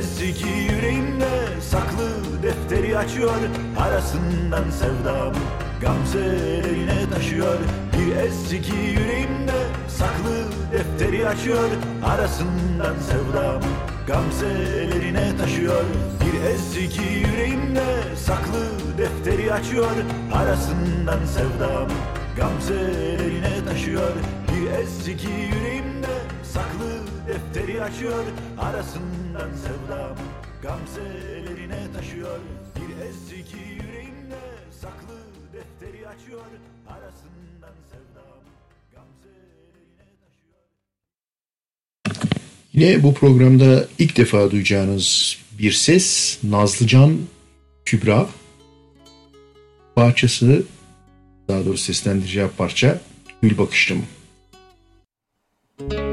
Ezgi 0.00 0.48
yüreğimde 0.48 1.60
saklı 1.70 2.08
defteri 2.42 2.98
açıyor. 2.98 3.40
Arasından 3.78 4.70
sevdam 4.70 5.34
gamzelerine 5.80 7.10
taşıyor. 7.14 7.58
Bir 7.92 8.16
ezgi 8.16 8.76
yüreğimde 8.76 9.66
saklı 9.88 10.44
defteri 10.72 11.28
açıyor. 11.28 11.70
Arasından 12.04 12.94
sevdam 13.10 13.62
gamzelerine 14.06 15.36
taşıyor. 15.36 15.84
Bir 16.20 16.50
ezgi 16.50 17.02
yüreğimde 17.02 17.86
saklı 18.26 18.66
defteri 18.98 19.52
açıyor. 19.52 19.96
Arasından 20.32 21.24
sevdam 21.26 21.88
gamzelerine 22.36 23.64
taşıyor. 23.68 24.12
Bir 24.48 24.70
ezgi 24.70 25.28
yüreğimde 25.30 26.16
saklı 26.42 26.90
defteri 27.28 27.82
açıyor. 27.82 28.24
Arasından 28.58 29.19
sevdam 29.48 30.16
gamzelerine 30.62 31.92
taşıyor. 31.96 32.38
Bir 32.76 33.06
ezgi 33.06 33.58
yüreğimde 33.58 34.40
saklı 34.80 35.16
defteri 35.52 36.08
açıyor. 36.08 36.40
Arasından 36.88 37.74
sevdam 37.90 38.40
gamzelerine 38.92 40.06
taşıyor. 40.20 40.62
Yine 42.72 43.02
bu 43.02 43.14
programda 43.14 43.88
ilk 43.98 44.16
defa 44.16 44.50
duyacağınız 44.50 45.38
bir 45.58 45.72
ses 45.72 46.38
Nazlıcan 46.44 47.18
Kübra. 47.84 48.28
Parçası 49.94 50.62
daha 51.48 51.64
doğrusu 51.64 51.84
seslendireceği 51.84 52.48
parça 52.58 53.00
Gül 53.42 53.58
Bakıştım. 53.58 54.06
Gül 55.78 56.09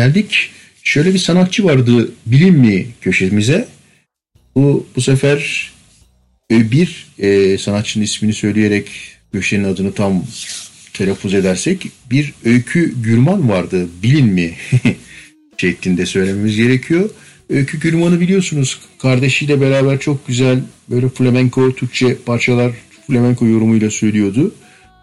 Geldik. 0.00 0.50
Şöyle 0.82 1.14
bir 1.14 1.18
sanatçı 1.18 1.64
vardı 1.64 2.12
bilim 2.26 2.54
mi 2.54 2.86
köşemize. 3.00 3.68
Bu, 4.54 4.86
bu 4.96 5.00
sefer 5.00 5.70
e, 6.52 6.70
bir 6.70 7.06
e, 7.18 7.58
sanatçının 7.58 8.04
ismini 8.04 8.32
söyleyerek 8.32 8.90
köşenin 9.32 9.64
adını 9.64 9.92
tam 9.92 10.24
telaffuz 10.92 11.34
edersek 11.34 11.86
bir 12.10 12.34
Öykü 12.44 13.02
Gürman 13.02 13.48
vardı 13.48 13.88
bilin 14.02 14.26
mi 14.26 14.54
şeklinde 15.56 16.06
söylememiz 16.06 16.56
gerekiyor. 16.56 17.10
Öykü 17.50 17.80
Gürman'ı 17.80 18.20
biliyorsunuz 18.20 18.78
kardeşiyle 18.98 19.60
beraber 19.60 19.98
çok 19.98 20.26
güzel 20.26 20.60
böyle 20.90 21.08
flamenko 21.08 21.74
Türkçe 21.74 22.14
parçalar 22.14 22.72
flamenko 23.06 23.46
yorumuyla 23.46 23.90
söylüyordu. 23.90 24.54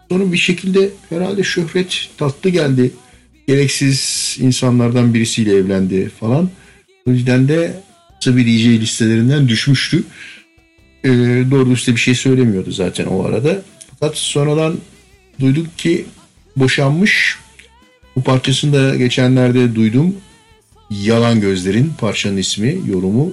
Sonra 0.08 0.32
bir 0.32 0.38
şekilde 0.38 0.88
herhalde 1.08 1.42
şöhret 1.42 2.08
tatlı 2.16 2.50
geldi. 2.50 2.92
Gereksiz 3.48 4.36
insanlardan 4.40 5.14
birisiyle 5.14 5.56
evlendi 5.56 6.08
falan. 6.20 6.50
O 7.06 7.10
yüzden 7.10 7.48
de 7.48 7.72
bir 8.26 8.46
DJ 8.46 8.80
listelerinden 8.80 9.48
düşmüştü. 9.48 10.04
Ee, 11.04 11.08
doğru 11.50 11.66
dürüst 11.66 11.88
de 11.88 11.92
bir 11.92 12.00
şey 12.00 12.14
söylemiyordu 12.14 12.70
zaten 12.70 13.06
o 13.06 13.24
arada. 13.24 13.62
Fakat 14.00 14.16
sonradan 14.16 14.78
duyduk 15.40 15.78
ki 15.78 16.06
boşanmış. 16.56 17.38
Bu 18.16 18.22
parçasını 18.22 18.72
da 18.72 18.96
geçenlerde 18.96 19.74
duydum. 19.74 20.16
Yalan 20.90 21.40
Gözlerin 21.40 21.92
parçanın 21.98 22.36
ismi, 22.36 22.78
yorumu. 22.86 23.32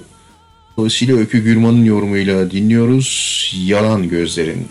Dolayısıyla 0.76 1.16
Öykü 1.16 1.38
Gürman'ın 1.38 1.84
yorumuyla 1.84 2.50
dinliyoruz. 2.50 3.52
Yalan 3.64 4.08
Gözlerin. 4.08 4.68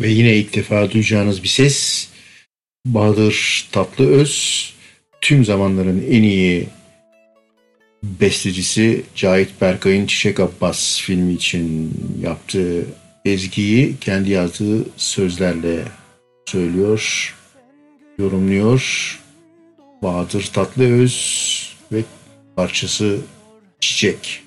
ve 0.00 0.08
yine 0.08 0.36
ilk 0.36 0.54
defa 0.54 0.90
duyacağınız 0.90 1.42
bir 1.42 1.48
ses 1.48 2.08
Bahadır 2.86 3.68
Tatlıöz 3.72 4.74
tüm 5.20 5.44
zamanların 5.44 6.04
en 6.10 6.22
iyi 6.22 6.66
bestecisi 8.02 9.02
Cahit 9.14 9.60
Berkay'ın 9.60 10.06
Çiçek 10.06 10.40
Abbas 10.40 11.00
filmi 11.00 11.32
için 11.32 11.94
yaptığı 12.22 12.86
ezgiyi 13.24 13.96
kendi 14.00 14.30
yazdığı 14.30 14.84
sözlerle 14.96 15.84
söylüyor, 16.46 17.34
yorumluyor. 18.18 19.16
Bahadır 20.02 20.50
Tatlıöz 20.52 21.76
ve 21.92 22.04
parçası 22.56 23.18
Çiçek. 23.80 24.42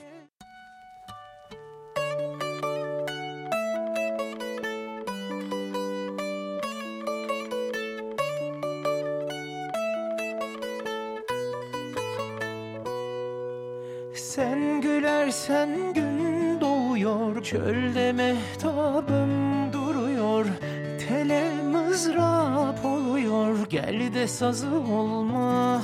sazı 24.33 24.67
olma. 24.67 25.81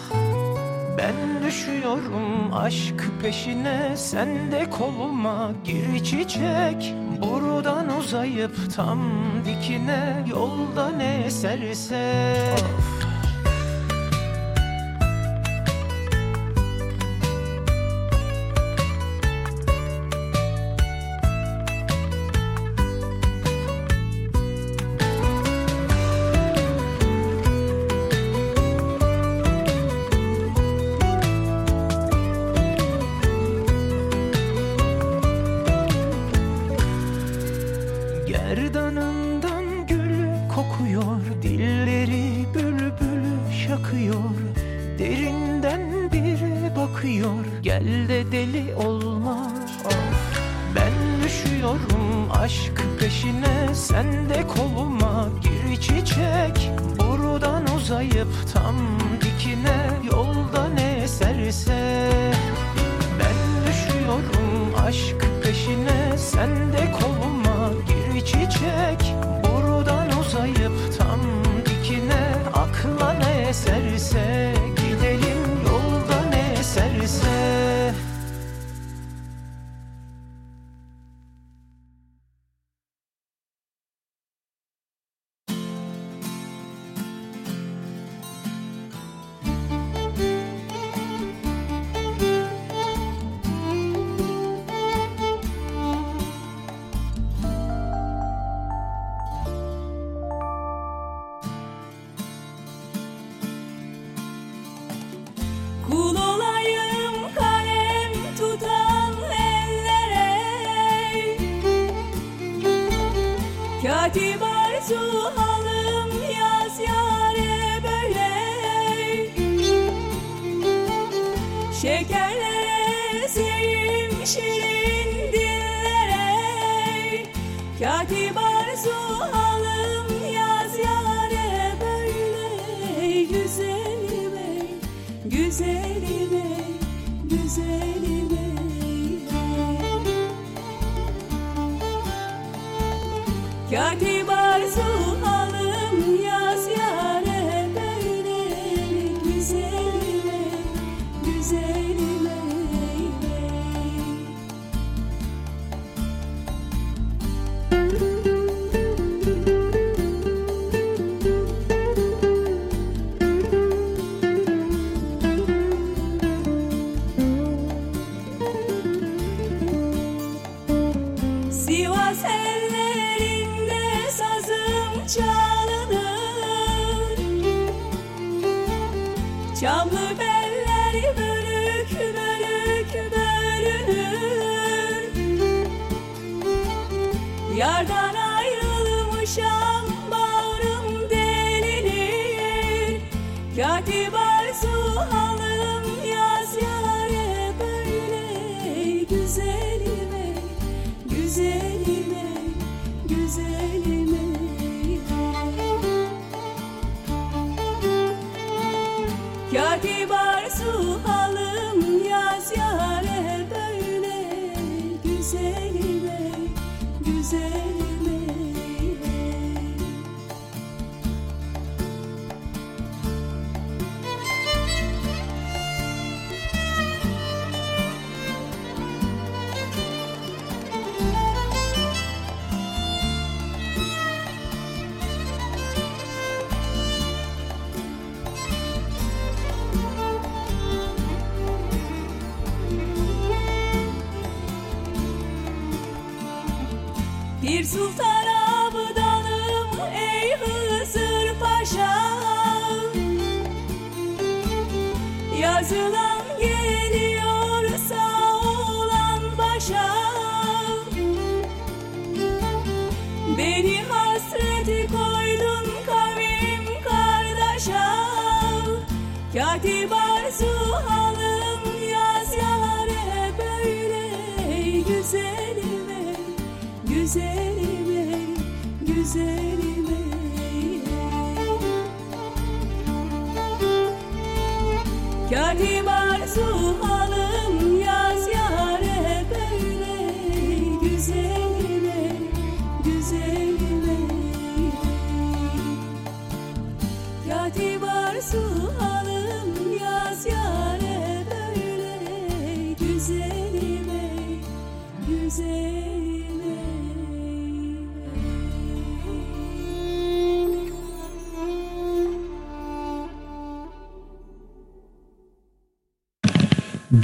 Ben 0.97 1.47
düşüyorum 1.47 2.53
aşk 2.53 3.11
peşine 3.21 3.97
Sen 3.97 4.51
de 4.51 4.69
koluma. 4.69 5.51
Gir 5.63 6.03
çiçek 6.03 6.95
Buradan 7.21 7.97
uzayıp 7.97 8.75
tam 8.75 8.99
dikine. 9.45 10.25
Yolda 10.29 10.89
ne 10.89 11.23
eserse. 11.25 12.33
Of. 12.53 12.98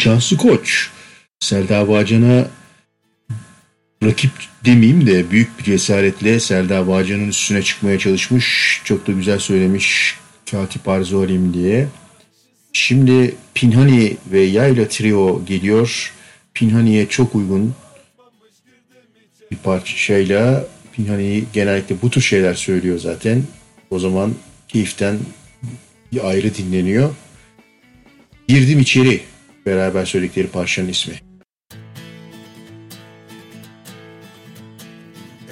Cansu 0.06 0.38
Koç, 0.38 0.90
Selda 1.40 1.88
Bağcan'a 1.88 2.48
rakip 4.04 4.32
demeyeyim 4.66 5.08
de 5.08 5.32
büyük 5.32 5.60
bir 5.60 5.64
cesaretle 5.64 6.40
Selda 6.40 6.88
Bağcan'ın 6.88 7.28
üstüne 7.28 7.62
çıkmaya 7.62 8.00
çalışmış. 8.00 8.82
Çok 8.84 9.08
da 9.08 9.12
güzel 9.12 9.40
söylemiş 9.40 10.16
Katip 10.52 10.88
Arzu 10.88 11.22
Halim 11.22 11.54
diye. 11.54 11.88
Şimdi 12.74 13.36
Pinhani 13.54 14.18
ve 14.32 14.42
Yayla 14.42 14.88
Trio 14.88 15.46
geliyor. 15.46 16.14
Pinhani'ye 16.54 17.10
çok 17.10 17.36
uygun 17.36 17.76
bir 19.52 19.58
parçayla 19.58 20.68
Pinhani 20.94 21.44
genellikle 21.54 22.02
bu 22.02 22.10
tür 22.10 22.22
şeyler 22.22 22.54
söylüyor 22.54 23.00
zaten. 23.00 23.44
O 23.90 24.00
zaman 24.00 24.34
keyiften 24.68 25.20
bir 26.12 26.30
ayrı 26.30 26.56
dinleniyor. 26.56 27.16
Girdim 28.48 28.80
içeri 28.80 29.22
beraber 29.66 30.06
söyledikleri 30.06 30.48
parçanın 30.48 30.88
ismi. 30.88 31.14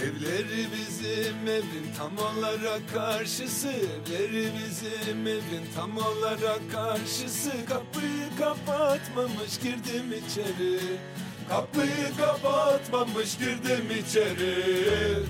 Evleri 0.02 0.68
bizim 0.78 1.48
evin 1.48 1.88
tam 1.98 2.18
olarak 2.18 2.82
karşısı. 2.94 3.70
Evleri 4.10 4.52
bizim 4.66 5.28
evin 5.28 5.66
tam 5.76 5.98
olarak 5.98 6.72
karşısı. 6.72 7.52
Kapıyı 7.70 8.30
kapatmamış 8.40 9.60
girdim 9.64 10.14
içeri. 10.28 10.80
Kapıyı 11.50 12.18
kapatmamış 12.18 13.38
girdim 13.38 13.86
içeri 14.00 15.24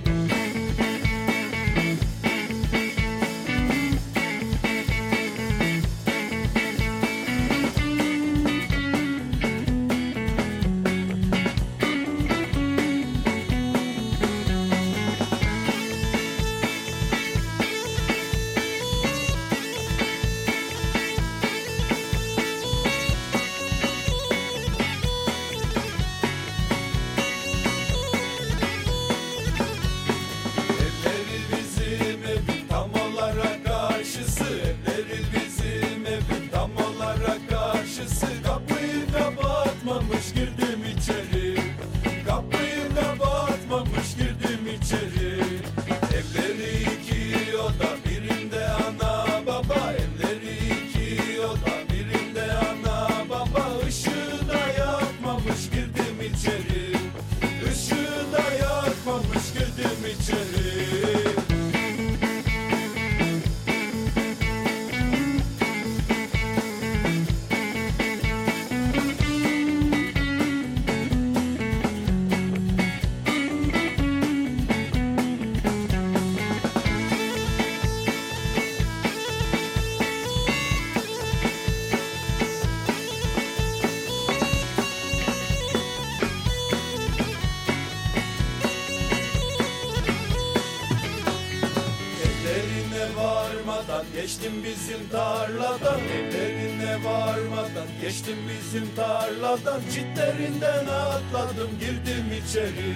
geçtim 94.24 94.54
bizim 94.64 95.10
tarladan 95.10 96.00
Evlerine 96.00 97.04
varmadan. 97.06 97.88
Geçtim 98.02 98.38
bizim 98.50 98.96
tarladan 98.96 99.82
Çitlerinden 99.94 100.86
atladım 100.86 101.70
girdim 101.80 102.26
içeri. 102.48 102.94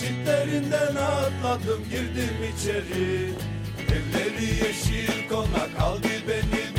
Çitlerinden 0.00 0.94
atladım 0.96 1.84
girdim 1.90 2.36
içeri. 2.54 3.30
Evleri 3.88 4.44
yeşil 4.44 5.28
konak 5.28 5.78
kaldı 5.78 6.08
beni 6.28 6.71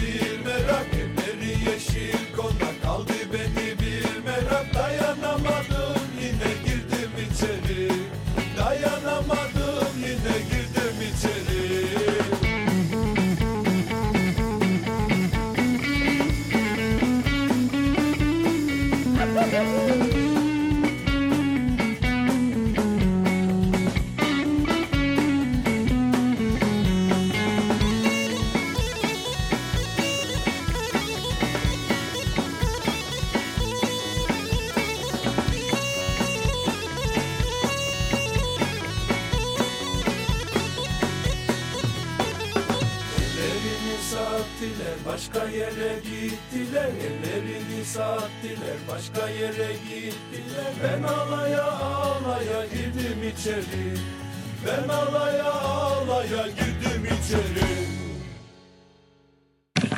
Ben 54.67 54.89
ağlaya 54.89 55.51
ağlaya 55.53 56.47
girdim 56.47 57.05
içeri 57.05 57.63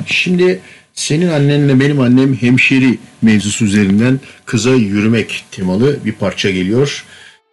Şimdi 0.06 0.60
senin 0.94 1.28
annenle 1.28 1.80
benim 1.80 2.00
annem 2.00 2.34
hemşeri 2.34 2.98
mevzusu 3.22 3.64
üzerinden 3.64 4.20
kıza 4.44 4.70
yürümek 4.70 5.44
temalı 5.50 6.04
bir 6.04 6.12
parça 6.12 6.50
geliyor. 6.50 7.04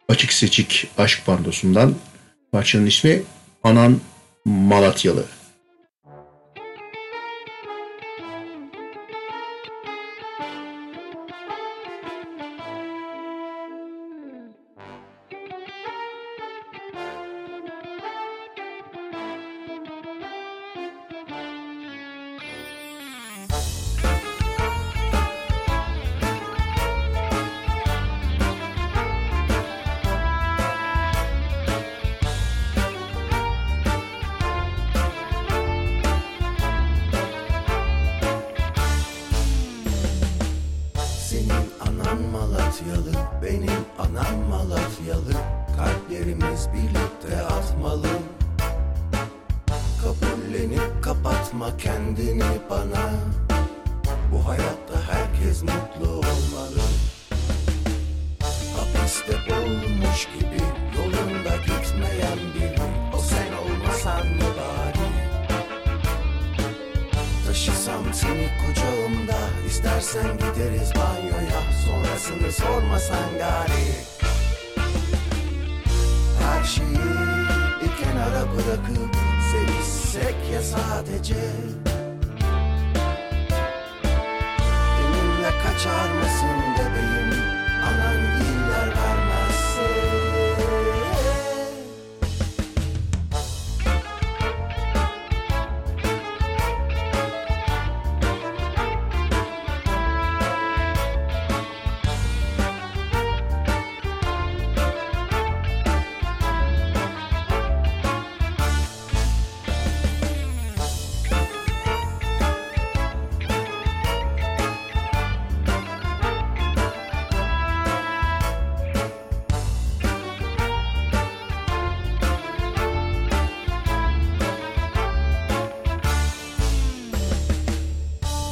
Açık 0.09 0.33
seçik 0.33 0.87
aşk 0.97 1.27
bandosundan. 1.27 1.95
Parçanın 2.51 2.85
ismi 2.85 3.21
Anan 3.63 3.99
Malatyalı. 4.45 5.25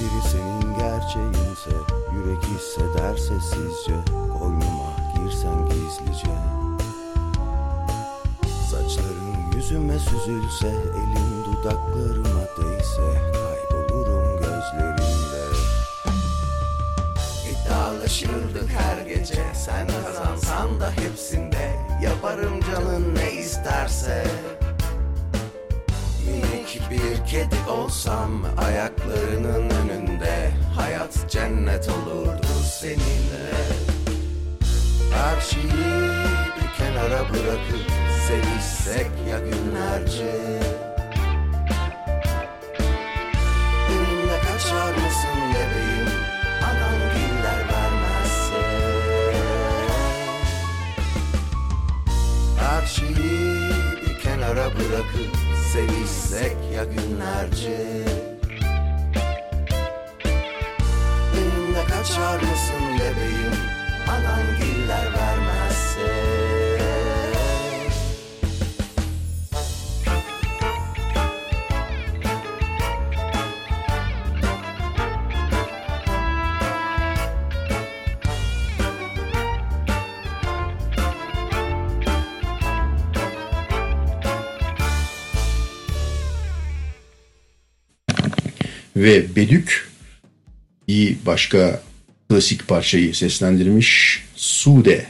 Biri 0.02 0.22
senin 0.32 0.76
gerçeğinse 0.76 1.70
Yürek 2.14 2.44
hisseder 2.44 3.18
sessizce 3.18 3.96
Koynuma 4.40 4.94
girsen 5.16 5.70
gizlice. 5.70 6.32
Saçların 8.72 9.52
yüzüme 9.56 10.00
süzülse 10.00 10.68
Elin 10.68 11.46
dudaklarıma 11.46 12.42
değse 12.58 13.22
Kaybolurum 13.34 14.38
gözlerinde. 14.38 15.44
İddialaşırdık 17.52 18.70
her 18.70 19.06
gece 19.06 19.46
Sen 19.54 19.88
kazansan 19.88 20.80
da 20.80 20.92
hepsinde 20.92 21.76
Yaparım 22.04 22.60
canın 22.72 23.16
ne 23.16 23.32
isterse 23.32 24.24
Minik 26.72 26.92
bir 26.92 27.26
kedi 27.26 27.70
olsam 27.70 28.30
ayaklarının 28.58 29.70
önünde 29.70 30.52
Hayat 30.76 31.32
cennet 31.32 31.90
olurdu 31.90 32.48
seninle. 32.80 33.52
Her 35.14 35.42
şeyi 35.42 35.64
bir 36.58 36.78
kenara 36.78 37.20
bırakıp 37.30 37.92
sevişsek 38.28 39.12
ya 39.30 39.40
günlerce? 39.40 40.60
Benimle 43.90 44.40
kaçar 44.40 44.94
mısın 44.94 45.40
bebeğim? 45.50 46.10
Anan 46.64 47.00
giller 47.14 47.60
vermezse? 47.74 48.62
Her 52.60 52.86
şeyi 52.86 53.72
bir 54.02 54.20
kenara 54.20 54.66
bırakıp 54.66 55.41
sevişsek 55.74 56.58
ya 56.76 56.84
günlerce? 56.84 58.06
Benimle 61.34 61.84
kaçar 61.90 62.36
mısın 62.36 63.00
bebeğim? 63.00 63.54
Anan 64.10 64.58
giller 64.60 65.14
vermezse 65.14 66.41
Ve 89.02 89.36
Bedük 89.36 89.90
bir 90.88 91.18
başka 91.26 91.82
klasik 92.30 92.68
parçayı 92.68 93.16
seslendirmiş 93.16 94.24
Sude. 94.36 95.06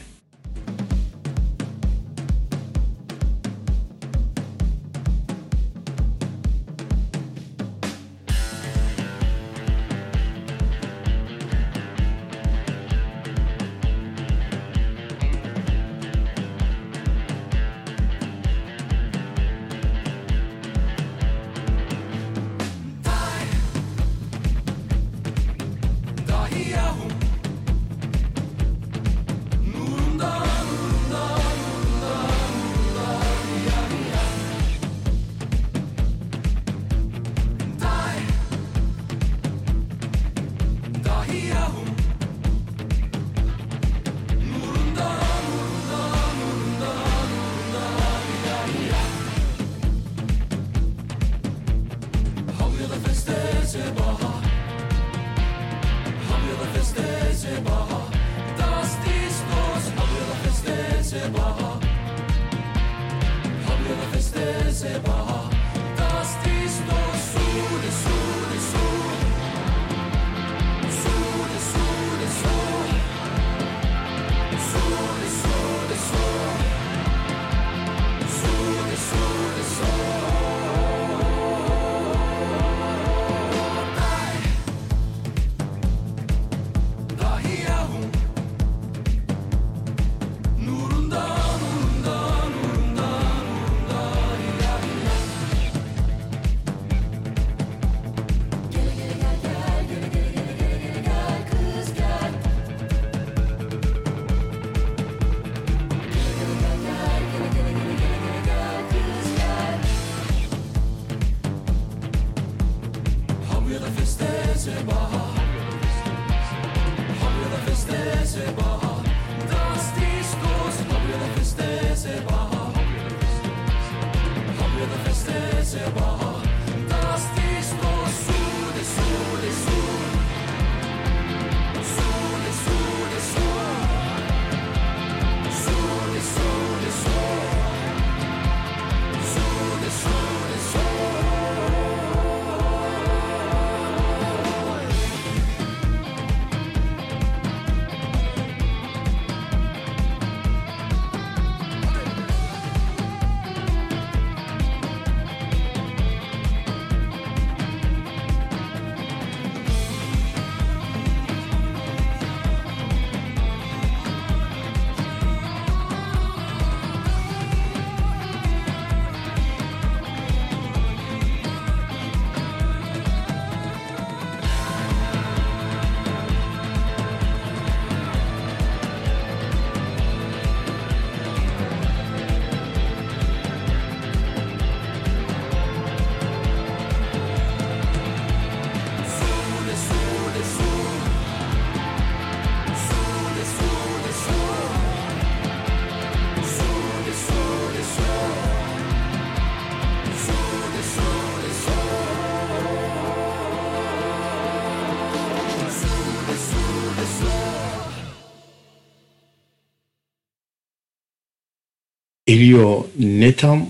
Elio 212.32 212.88
Netam 212.99 213.69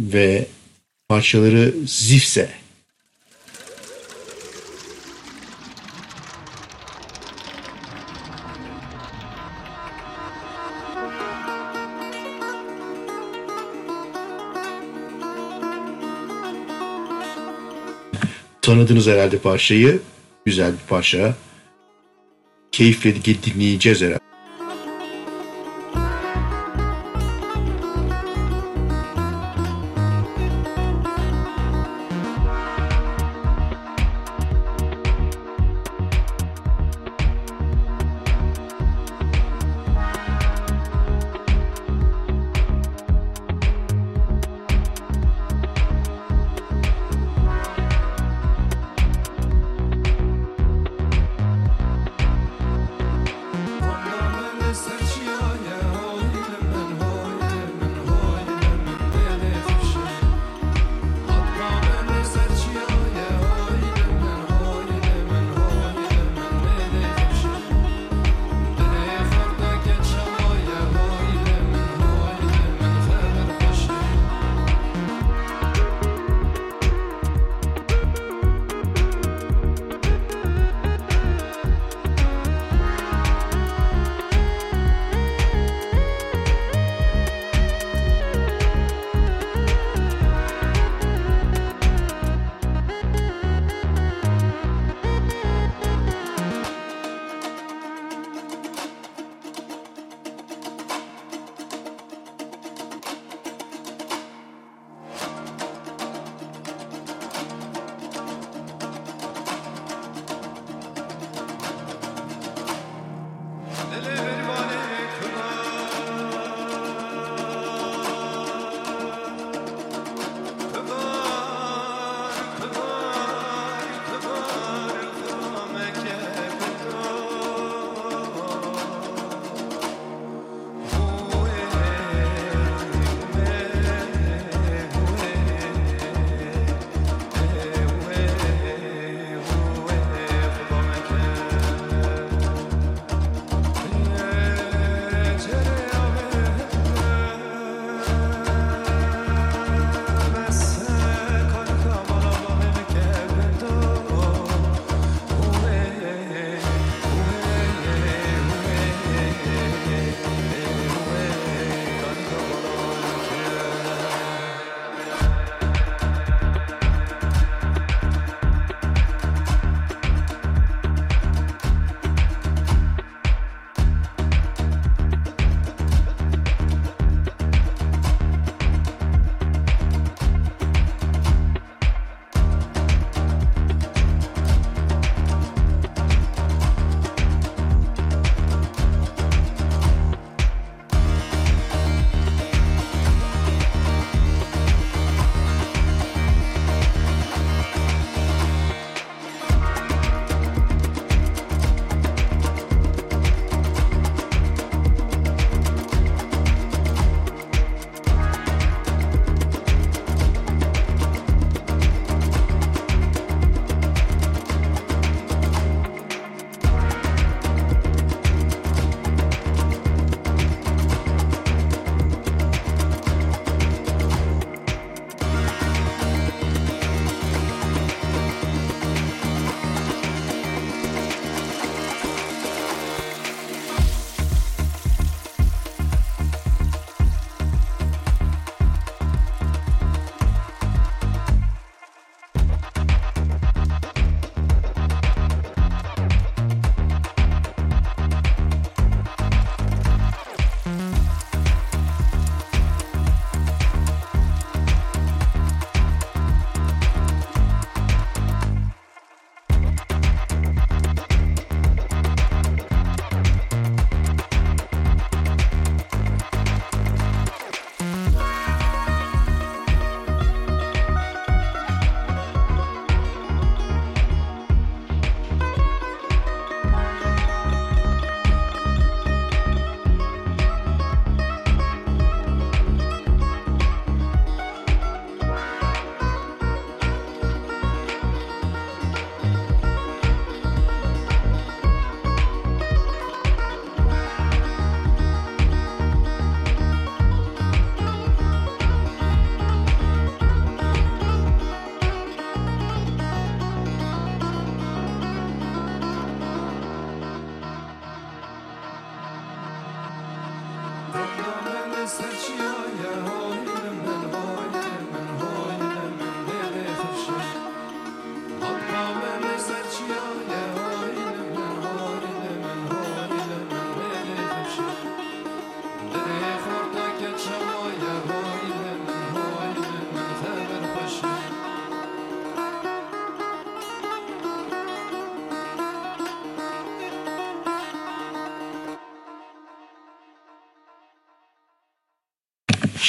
ve 0.00 0.46
parçaları 1.08 1.74
Zifse. 1.86 2.50
Tanıdınız 18.62 19.06
herhalde 19.06 19.38
parçayı. 19.38 20.00
Güzel 20.44 20.72
bir 20.72 20.88
parça. 20.88 21.36
Keyifle 22.72 23.14
dinleyeceğiz 23.42 24.02
herhalde. 24.02 24.23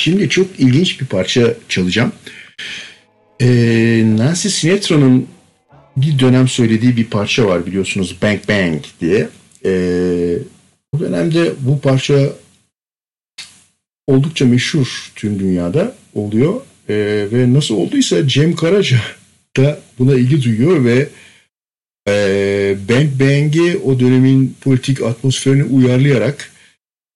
Şimdi 0.05 0.29
çok 0.29 0.59
ilginç 0.59 1.01
bir 1.01 1.05
parça 1.05 1.53
çalacağım. 1.69 2.11
Ee, 3.41 4.03
Nancy 4.17 4.47
Sinatra'nın 4.47 5.27
bir 5.97 6.19
dönem 6.19 6.47
söylediği 6.47 6.97
bir 6.97 7.05
parça 7.05 7.45
var 7.45 7.65
biliyorsunuz 7.65 8.17
Bang 8.21 8.39
Bang 8.49 8.83
diye. 9.01 9.29
Ee, 9.65 10.37
o 10.91 10.99
dönemde 10.99 11.53
bu 11.59 11.81
parça 11.81 12.33
oldukça 14.07 14.45
meşhur 14.45 15.11
tüm 15.15 15.39
dünyada 15.39 15.95
oluyor. 16.13 16.61
Ee, 16.89 17.27
ve 17.31 17.53
nasıl 17.53 17.75
olduysa 17.75 18.27
Cem 18.27 18.55
Karaca 18.55 19.01
da 19.57 19.79
buna 19.99 20.15
ilgi 20.15 20.43
duyuyor 20.43 20.85
ve 20.85 21.09
e, 22.07 22.77
Bang 22.89 23.09
Bang'i 23.19 23.77
o 23.77 23.99
dönemin 23.99 24.55
politik 24.61 25.01
atmosferini 25.01 25.63
uyarlayarak 25.63 26.51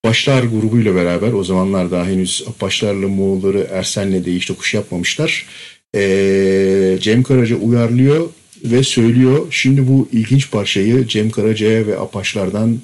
Başlar 0.06 0.44
grubuyla 0.44 0.96
beraber 0.96 1.34
o 1.34 1.44
zamanlar 1.44 1.92
daha 1.92 2.06
henüz 2.06 2.44
Apaçlarla 2.48 3.08
Moğolları 3.08 3.68
Ersen'le 3.72 4.26
değiş 4.26 4.46
tokuş 4.46 4.74
yapmamışlar. 4.74 5.46
Ee, 5.96 6.98
Cem 7.02 7.24
Karaca 7.24 7.56
uyarlıyor 7.56 8.30
ve 8.64 8.84
söylüyor. 8.84 9.48
Şimdi 9.52 9.88
bu 9.88 10.10
ilginç 10.12 10.52
parçayı 10.52 11.08
Cem 11.08 11.32
Karaca'ya 11.32 11.88
ve 11.88 12.00
Apaçlardan 12.00 12.80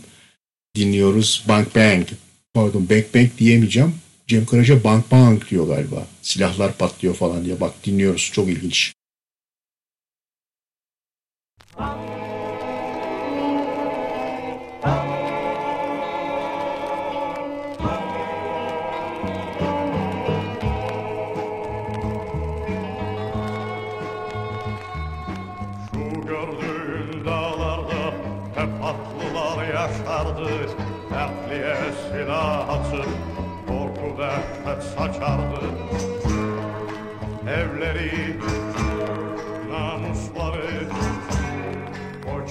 dinliyoruz. 0.76 1.46
Bang 1.48 1.68
Bang. 1.76 2.08
Pardon 2.54 2.90
Bang 2.90 3.06
Bang 3.16 3.30
diyemeyeceğim. 3.38 3.94
Cem 4.28 4.46
Karaca 4.46 4.84
Bang 4.84 5.04
Bang 5.12 5.50
diyor 5.50 5.68
galiba. 5.68 6.08
Silahlar 6.22 6.78
patlıyor 6.78 7.16
falan 7.16 7.46
diye. 7.46 7.62
Bak 7.62 7.74
dinliyoruz. 7.86 8.32
Çok 8.34 8.50
ilginç. 8.50 8.94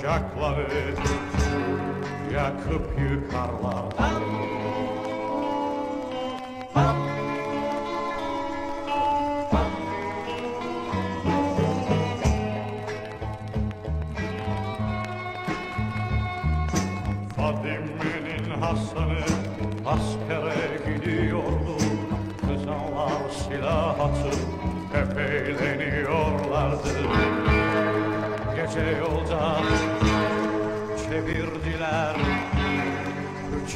Ocakları 0.04 0.94
yakıp 2.34 2.98
yıkarlardı 2.98 4.63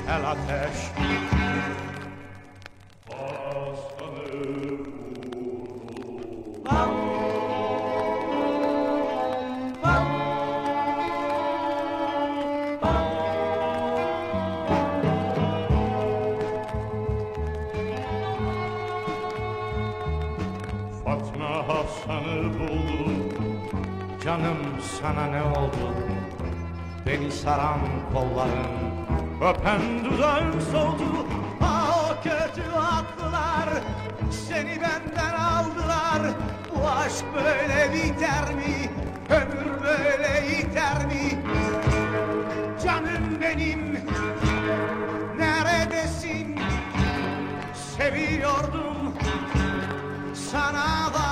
Üç 0.09 0.15
el 0.15 0.31
ateş. 0.31 0.79
Fatma 21.05 21.69
Hasan'ı 21.69 22.59
buldu 22.59 23.11
Canım 24.25 24.59
sana 25.01 25.27
ne 25.27 25.43
oldu? 25.43 25.95
Beni 27.07 27.33
saran 27.33 27.81
kolların 28.15 28.88
Öpen 29.40 30.05
dudağın 30.05 30.60
soldu 30.73 31.27
Ah 31.62 32.10
o 32.10 32.23
kötü 32.23 32.62
aklılar 32.70 33.69
Seni 34.48 34.70
benden 34.70 35.35
aldılar 35.35 36.23
Bu 36.74 36.89
aşk 36.89 37.24
böyle 37.35 37.94
biter 37.94 38.55
mi? 38.55 38.90
Ömür 39.31 39.82
böyle 39.82 40.47
yeter 40.51 41.06
mi? 41.06 41.43
Canım 42.85 43.40
benim 43.40 43.98
Neredesin? 45.39 46.60
Seviyordum 47.97 49.15
sana 50.35 51.12
varamadım 51.15 51.28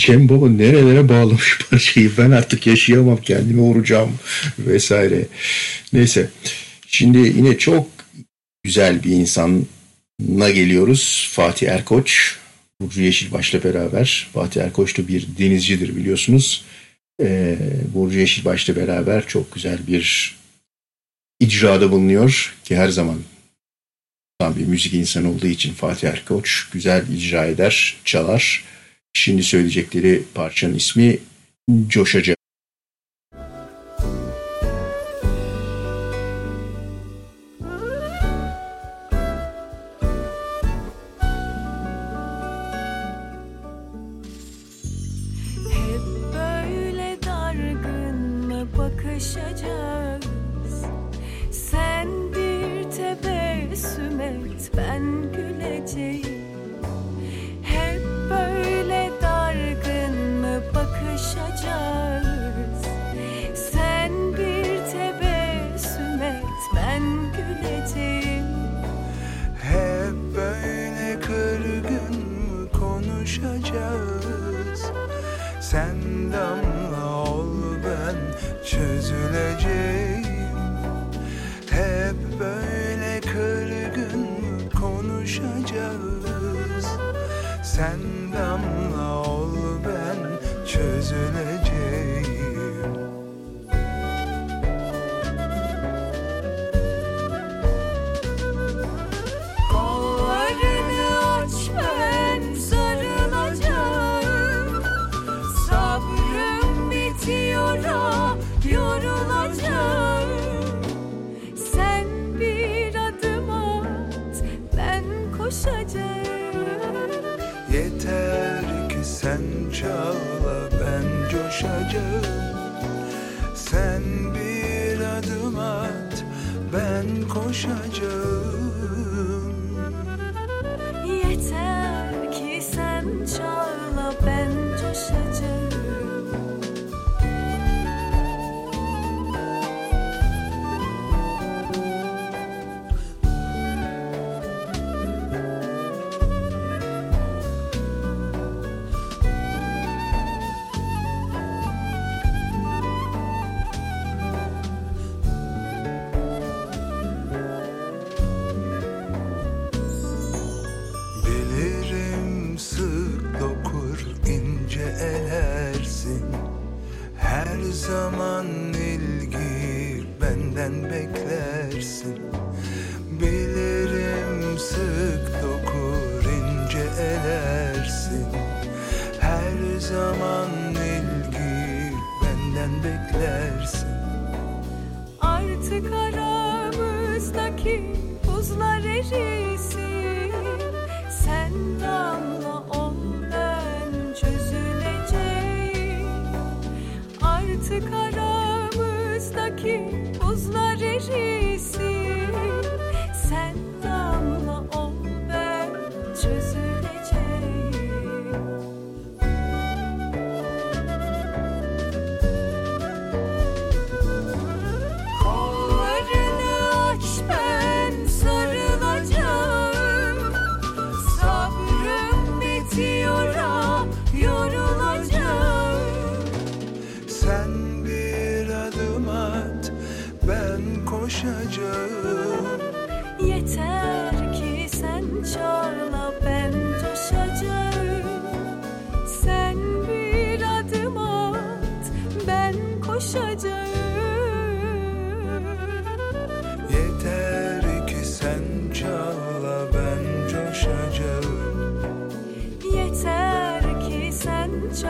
Cem 0.00 0.28
Baba 0.28 0.48
nerelere 0.48 1.08
bağlamış 1.08 1.58
parçayı 1.70 2.12
ben 2.18 2.30
artık 2.30 2.66
yaşayamam 2.66 3.16
kendimi 3.16 3.60
vuracağım 3.60 4.18
vesaire. 4.58 5.26
Neyse 5.92 6.30
şimdi 6.86 7.18
yine 7.18 7.58
çok 7.58 7.86
güzel 8.62 9.04
bir 9.04 9.10
insana 9.10 10.50
geliyoruz 10.50 11.28
Fatih 11.32 11.68
Erkoç. 11.68 12.36
Burcu 12.80 13.02
Yeşilbaş'la 13.02 13.64
beraber 13.64 14.28
Fatih 14.32 14.62
Erkoç 14.62 14.98
da 14.98 15.08
bir 15.08 15.26
denizcidir 15.38 15.96
biliyorsunuz. 15.96 16.64
Ee, 17.22 17.56
Burcu 17.94 18.18
Yeşilbaş'la 18.18 18.76
beraber 18.76 19.26
çok 19.26 19.54
güzel 19.54 19.78
bir 19.86 20.36
icrada 21.40 21.92
bulunuyor 21.92 22.54
ki 22.64 22.76
her 22.76 22.88
zaman 22.88 23.18
bir 24.42 24.66
müzik 24.66 24.94
insanı 24.94 25.30
olduğu 25.30 25.46
için 25.46 25.74
Fatih 25.74 26.08
Erkoç 26.08 26.68
güzel 26.72 27.08
icra 27.08 27.46
eder, 27.46 27.96
çalar. 28.04 28.64
Şimdi 29.12 29.42
söyleyecekleri 29.42 30.22
parçanın 30.34 30.74
ismi 30.74 31.18
Coşacak. 31.88 32.39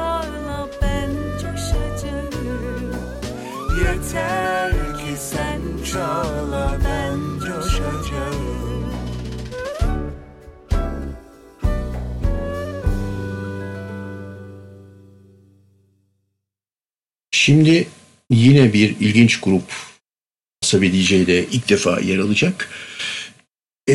Çağla 0.00 0.68
ben 0.82 1.10
coşacağım 1.42 2.94
Yeter 3.78 4.72
ki 4.72 5.16
sen 5.18 5.60
çağla 5.92 6.78
ben 6.84 7.18
coşacağım 7.38 8.90
Şimdi 17.30 17.88
yine 18.30 18.72
bir 18.72 18.96
ilginç 19.00 19.40
grup 19.40 19.72
Asabi 20.62 20.92
DJ'de 20.92 21.46
ilk 21.46 21.68
defa 21.68 22.00
yer 22.00 22.18
alacak. 22.18 22.68
Ee, 23.86 23.92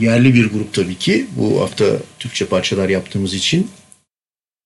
yerli 0.00 0.34
bir 0.34 0.50
grup 0.50 0.74
tabii 0.74 0.98
ki. 0.98 1.26
Bu 1.36 1.60
hafta 1.60 1.84
Türkçe 2.18 2.46
parçalar 2.46 2.88
yaptığımız 2.88 3.34
için 3.34 3.70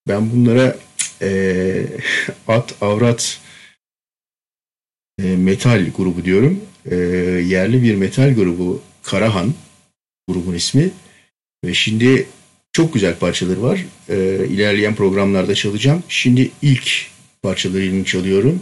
ben 0.09 0.33
bunlara 0.33 0.77
ee, 1.23 1.87
at, 2.49 2.75
avrat 2.81 3.41
e, 5.23 5.37
metal 5.37 5.87
grubu 5.97 6.25
diyorum. 6.25 6.61
Ee, 6.91 6.97
yerli 7.47 7.83
bir 7.83 7.95
metal 7.95 8.35
grubu 8.35 8.83
Karahan 9.03 9.55
grubun 10.29 10.55
ismi. 10.55 10.91
Ve 11.65 11.75
şimdi 11.75 12.27
çok 12.73 12.95
güzel 12.95 13.19
parçaları 13.19 13.63
var. 13.63 13.87
Ee, 14.09 14.47
ilerleyen 14.49 14.95
programlarda 14.95 15.55
çalacağım. 15.55 16.03
Şimdi 16.09 16.51
ilk 16.63 17.07
parçalarını 17.43 18.05
çalıyorum. 18.05 18.61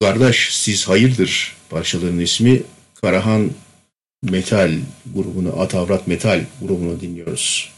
Kardeş 0.00 0.56
siz 0.56 0.88
hayırdır 0.88 1.56
parçalarının 1.70 2.20
ismi 2.20 2.62
Karahan 2.94 3.50
Metal 4.22 4.78
grubunu, 5.14 5.60
Atavrat 5.60 6.06
Metal 6.06 6.44
grubunu 6.62 7.00
dinliyoruz. 7.00 7.75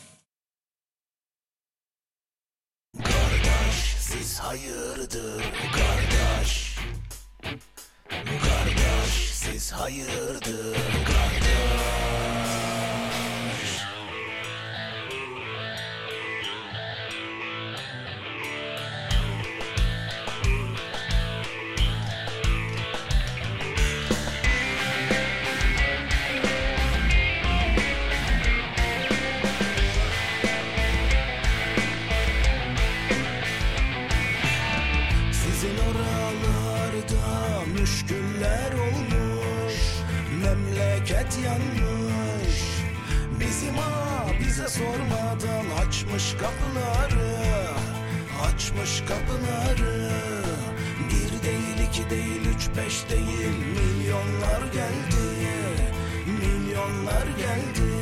Siz 9.69 9.79
hayırdır. 9.79 10.77
Kardeş 11.05 11.49
Sizin 35.33 35.77
oralarda 35.79 37.65
müşküller 37.67 38.73
olmuş 38.73 39.08
memleket 40.49 41.39
yanmış. 41.45 42.59
Bizim 43.41 43.75
ha 43.75 44.27
bize 44.41 44.69
sormadan 44.69 45.87
açmış 45.87 46.33
kapıları. 46.33 47.39
Açmış 48.47 49.01
kapıları. 49.01 50.11
Bir 51.11 51.47
değil 51.47 51.89
iki 51.89 52.11
değil 52.11 52.41
üç 52.57 52.69
beş 52.77 53.11
değil. 53.11 53.59
Milyonlar 53.59 54.63
geldi. 54.73 55.27
Milyonlar 56.27 57.27
geldi. 57.39 57.93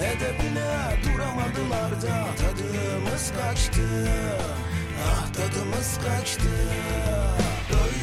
Edebine 0.00 0.96
duramadılar 1.04 2.02
da 2.02 2.26
tadımız 2.36 3.32
kaçtı. 3.40 4.08
Ah 5.06 5.32
tadımız 5.32 5.98
kaçtı. 6.04 6.50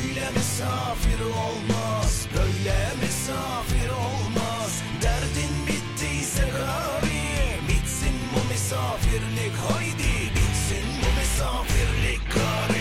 Böyle 0.04 0.30
misafir 0.30 1.20
olmaz 1.20 2.28
Böyle 2.38 2.78
misafir 3.02 3.90
olmaz. 3.90 4.82
Derdin 5.02 5.54
bittiyse 5.68 6.44
gari 6.44 7.68
Bitsin 7.68 8.16
bu 8.34 8.54
misafirlik. 8.54 9.54
Haydi 9.70 10.32
bitsin 10.36 10.88
bu 11.02 11.20
misafirlik 11.20 12.22
gari 12.34 12.77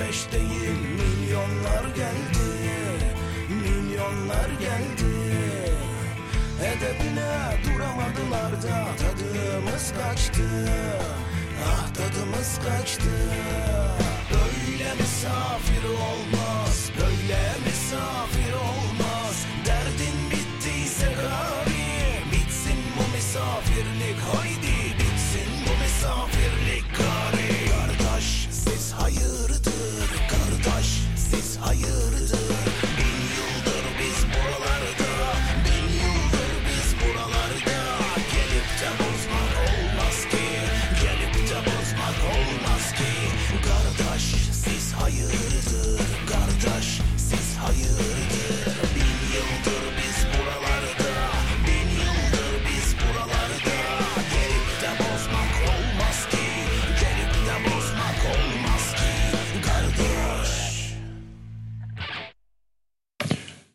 beş 0.00 0.32
değil 0.32 0.78
milyonlar 0.80 1.84
geldi 1.96 2.50
Milyonlar 3.48 4.50
geldi. 4.60 5.10
Edebine 6.60 7.30
duramadılar 7.64 8.62
da 8.62 8.86
tadımız 8.96 9.92
kaçtı 9.92 10.48
Ah 11.66 11.88
tadımız 11.94 12.58
kaçtı. 12.58 13.10
Böyle 14.30 14.94
misafir 14.94 15.84
olmaz 15.84 16.90
Böyle 17.00 17.40
misafir 17.66 18.39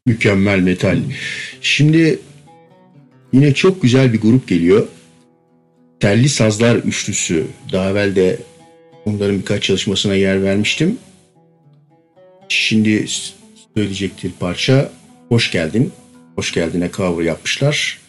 Mükemmel 0.06 0.60
metal. 0.60 0.98
Şimdi 1.62 2.20
yine 3.34 3.54
çok 3.54 3.82
güzel 3.82 4.14
bir 4.14 4.22
grup 4.22 4.48
geliyor. 4.48 4.88
Telli 6.00 6.30
Sazlar 6.30 6.76
Üçlüsü. 6.76 7.48
Daha 7.72 7.90
evvel 7.90 8.16
de 8.16 8.40
onların 9.06 9.40
birkaç 9.40 9.64
çalışmasına 9.64 10.16
yer 10.16 10.44
vermiştim. 10.44 10.98
Şimdi 12.50 13.06
söyleyecektir 13.78 14.32
parça. 14.40 14.92
Hoş 15.30 15.52
geldin. 15.52 15.92
Hoş 16.36 16.54
geldine 16.54 16.90
cover 16.98 17.24
yapmışlar. 17.24 18.00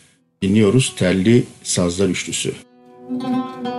Dinliyoruz 0.42 0.94
Telli 0.96 1.44
Sazlar 1.62 2.08
Üçlüsü. 2.08 2.52
Müzik 3.10 3.75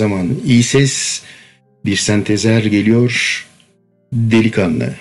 zaman 0.00 0.26
iyi 0.46 0.62
ses 0.62 1.22
bir 1.84 1.96
sentezer 1.96 2.64
geliyor. 2.64 3.46
Delikanlı. 4.12 4.94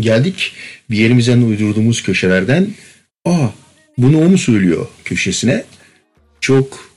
geldik 0.00 0.52
bir 0.90 0.96
yerimizden 0.96 1.42
uydurduğumuz 1.42 2.02
köşelerden 2.02 2.68
aa 3.24 3.48
bunu 3.98 4.20
o 4.20 4.28
mu 4.28 4.38
söylüyor 4.38 4.86
köşesine 5.04 5.64
çok 6.40 6.90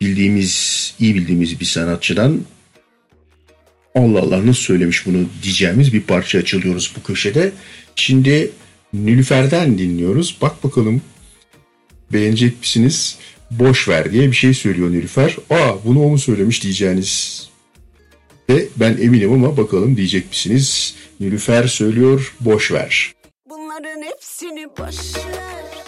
bildiğimiz, 0.00 0.94
iyi 1.00 1.14
bildiğimiz 1.14 1.60
bir 1.60 1.64
sanatçıdan 1.64 2.40
Allah 3.94 4.20
Allah 4.20 4.46
nasıl 4.46 4.62
söylemiş 4.62 5.06
bunu 5.06 5.28
diyeceğimiz 5.42 5.92
bir 5.92 6.00
parça 6.00 6.38
açılıyoruz 6.38 6.92
bu 6.96 7.02
köşede. 7.02 7.52
Şimdi 7.96 8.50
Nülüfer'den 8.92 9.78
dinliyoruz. 9.78 10.38
Bak 10.42 10.64
bakalım 10.64 11.02
beğenecek 12.12 12.60
misiniz? 12.60 13.18
Boş 13.50 13.88
ver 13.88 14.12
diye 14.12 14.30
bir 14.30 14.36
şey 14.36 14.54
söylüyor 14.54 14.92
Nülüfer. 14.92 15.36
Aa 15.50 15.84
bunu 15.84 16.02
o 16.02 16.08
mu 16.08 16.18
söylemiş 16.18 16.62
diyeceğiniz. 16.62 17.44
Ve 18.50 18.66
ben 18.76 18.96
eminim 19.00 19.32
ama 19.32 19.56
bakalım 19.56 19.96
diyecek 19.96 20.30
misiniz? 20.30 20.94
Nilüfer 21.24 21.64
söylüyor 21.66 22.34
boş 22.40 22.72
ver. 22.72 23.14
Bunların 23.50 24.02
hepsini 24.02 24.68
boş 24.68 25.16
ver. 25.16 25.83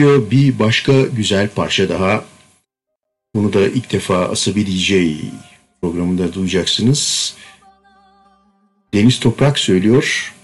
geliyor 0.00 0.30
bir 0.30 0.58
başka 0.58 1.02
güzel 1.02 1.48
parça 1.48 1.88
daha. 1.88 2.24
Bunu 3.34 3.52
da 3.52 3.60
ilk 3.60 3.92
defa 3.92 4.16
Asabi 4.16 4.66
DJ 4.66 4.94
programında 5.80 6.32
duyacaksınız. 6.32 7.34
Deniz 8.94 9.20
Toprak 9.20 9.58
söylüyor. 9.58 10.34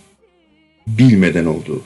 Bilmeden 0.87 1.45
oldu. 1.45 1.83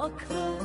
Aklımda 0.00 0.59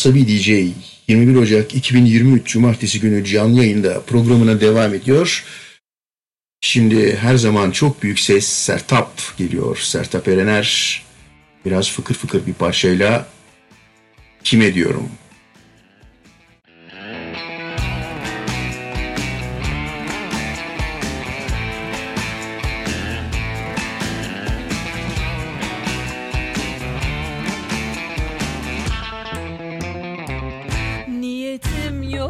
Asabi 0.00 0.28
DJ 0.28 0.48
21 1.08 1.36
Ocak 1.36 1.74
2023 1.74 2.46
Cumartesi 2.52 3.00
günü 3.00 3.24
canlı 3.24 3.60
yayında 3.60 4.02
programına 4.02 4.60
devam 4.60 4.94
ediyor. 4.94 5.44
Şimdi 6.60 7.16
her 7.16 7.36
zaman 7.36 7.70
çok 7.70 8.02
büyük 8.02 8.20
ses 8.20 8.46
Sertap 8.48 9.20
geliyor. 9.36 9.76
Sertap 9.76 10.28
Erener 10.28 11.02
biraz 11.64 11.90
fıkır 11.90 12.14
fıkır 12.14 12.46
bir 12.46 12.52
parçayla 12.52 13.26
kime 14.44 14.74
diyorum? 14.74 15.08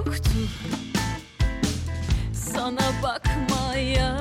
Yoktu 0.06 0.30
sana 2.32 2.92
bakmaya 3.02 4.16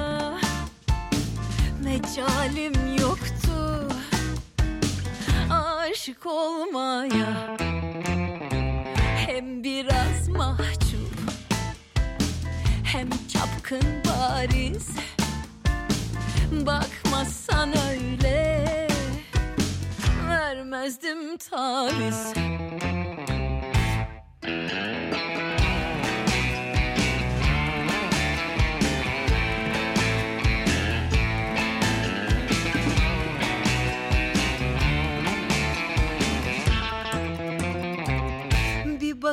Mecalim 1.83 2.97
yoktu 2.99 3.87
aşık 5.49 6.25
olmaya 6.25 7.57
Hem 9.27 9.63
biraz 9.63 10.27
mahcup 10.29 11.19
hem 12.83 13.09
çapkın 13.33 14.03
bariz. 14.05 14.87
Bakmazsan 16.51 17.69
öyle 17.89 18.87
vermezdim 20.29 21.37
taviz 21.37 22.33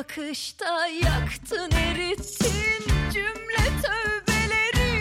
Bir 0.07 0.11
bakışta 0.11 0.87
yaktın 0.87 1.71
erittin 1.71 2.83
cümle 3.13 3.65
tövbeleri. 3.83 4.93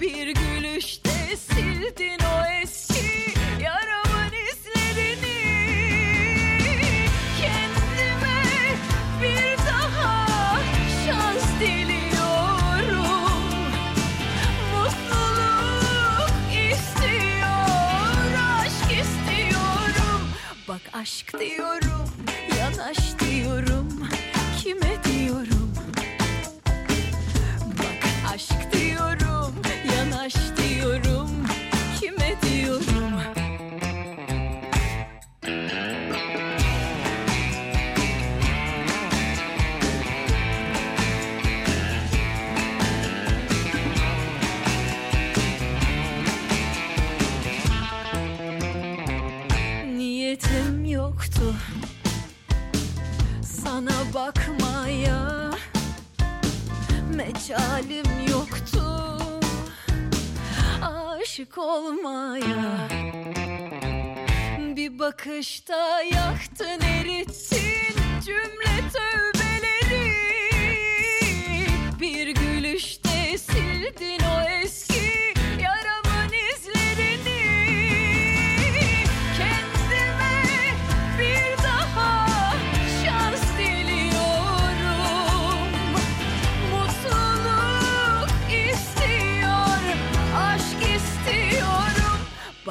Bir 0.00 0.26
gülüşte 0.34 1.36
sildin 1.36 2.18
o 2.24 2.46
eski 2.62 3.34
yaramın 3.62 4.32
izlerini. 4.50 5.38
Kendime 7.40 8.42
bir 9.22 9.58
daha 9.66 10.26
şans 11.06 11.46
diliyorum. 11.60 13.32
Mutluluk 14.74 16.34
istiyor, 16.72 18.32
aşk 18.60 18.90
istiyorum. 19.00 20.20
Bak 20.68 20.84
aşk 20.92 21.28
diyorum, 21.40 21.95
yanaş 22.76 22.98
diyorum. 23.20 23.88
Kime 24.58 25.04
diyorum? 25.04 25.72
Bak 27.78 28.32
aşk 28.34 28.72
diyorum, 28.72 29.54
yanaş 29.96 30.34
aşık 61.36 61.58
olmaya. 61.58 62.88
Bir 64.76 64.98
bakışta 64.98 66.02
yaktın 66.02 66.80
erittin 66.80 67.96
cümle 68.26 68.82
tövbeleri. 68.92 70.12
Bir 72.00 72.28
gülüşte 72.28 73.38
sildin 73.38 74.20
o 74.24 74.48
eski 74.62 74.85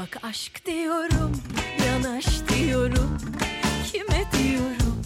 Bak 0.06 0.23
aşk 0.23 0.65
diyorum, 0.65 1.32
yanaş 1.86 2.26
diyorum 2.49 3.18
Kime 3.91 4.26
diyorum? 4.32 5.02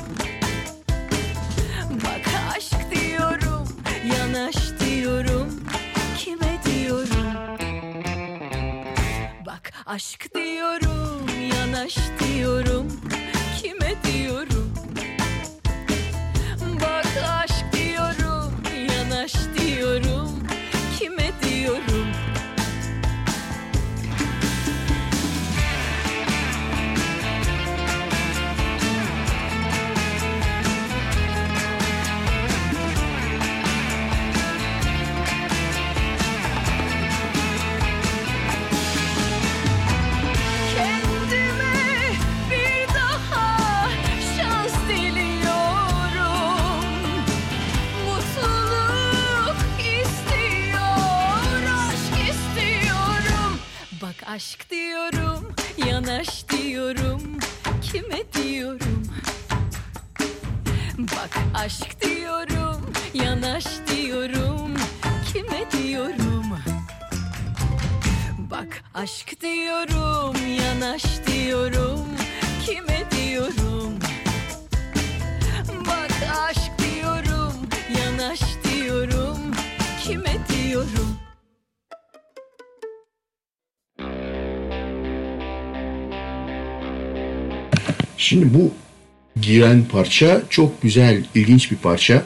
Bak 1.90 2.26
aşk 2.58 2.92
diyorum, 2.92 3.68
yanaş 4.18 4.56
diyorum 4.80 5.64
Kime 6.18 6.60
diyorum? 6.66 7.34
Bak 9.46 9.72
aşk 9.86 10.36
diyorum, 10.36 11.28
yanaş 11.54 11.98
diyorum 12.20 12.88
Kime 13.62 13.96
diyorum? 14.04 14.74
Bak 16.82 17.08
aşk 17.30 17.74
diyorum, 17.74 18.54
yanaş 18.90 19.34
diyorum 19.34 20.30
Kime 21.00 21.18
diyorum? 21.18 21.49
Bak 54.20 54.30
aşk 54.30 54.72
diyorum, 54.72 55.54
yanaş 55.88 56.50
diyorum 56.50 57.22
Kime 57.82 58.24
diyorum? 58.34 59.04
Bak 60.98 61.38
aşk 61.54 62.02
diyorum, 62.02 62.82
yanaş 63.14 63.66
diyorum 63.88 64.74
Kime 65.34 65.72
diyorum? 65.72 66.46
Bak 68.52 68.84
aşk 68.94 69.42
diyorum, 69.42 70.36
yanaş 70.60 71.04
diyorum 71.28 72.08
Kime 72.66 73.06
diyorum? 73.12 74.00
Bak 75.88 76.12
aşk 76.50 76.72
diyorum, 76.80 77.54
yanaş 77.98 78.42
diyorum 78.64 79.40
Kime 80.04 80.38
diyorum? 80.50 81.19
Şimdi 88.30 88.54
bu 88.54 88.72
giren 89.42 89.86
parça 89.92 90.42
çok 90.50 90.82
güzel, 90.82 91.24
ilginç 91.36 91.72
bir 91.72 91.76
parça. 91.76 92.26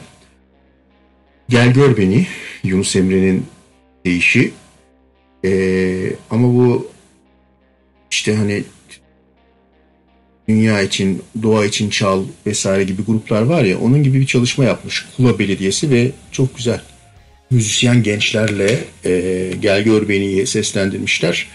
Gel 1.48 1.72
gör 1.72 1.96
beni 1.96 2.26
Yunus 2.64 2.96
Emre'nin 2.96 3.46
deyişi. 4.04 4.52
Ee, 5.44 6.12
ama 6.30 6.54
bu 6.54 6.90
işte 8.10 8.34
hani 8.34 8.64
dünya 10.48 10.82
için, 10.82 11.22
doğa 11.42 11.64
için 11.64 11.90
çal 11.90 12.24
vesaire 12.46 12.84
gibi 12.84 13.02
gruplar 13.02 13.42
var 13.42 13.64
ya 13.64 13.78
onun 13.80 14.02
gibi 14.02 14.20
bir 14.20 14.26
çalışma 14.26 14.64
yapmış 14.64 15.06
Kula 15.16 15.38
Belediyesi 15.38 15.90
ve 15.90 16.10
çok 16.32 16.56
güzel 16.56 16.80
müzisyen 17.50 18.02
gençlerle 18.02 18.78
e, 19.04 19.50
Gel 19.60 19.82
Gör 19.82 20.08
Beni'yi 20.08 20.46
seslendirmişler. 20.46 21.48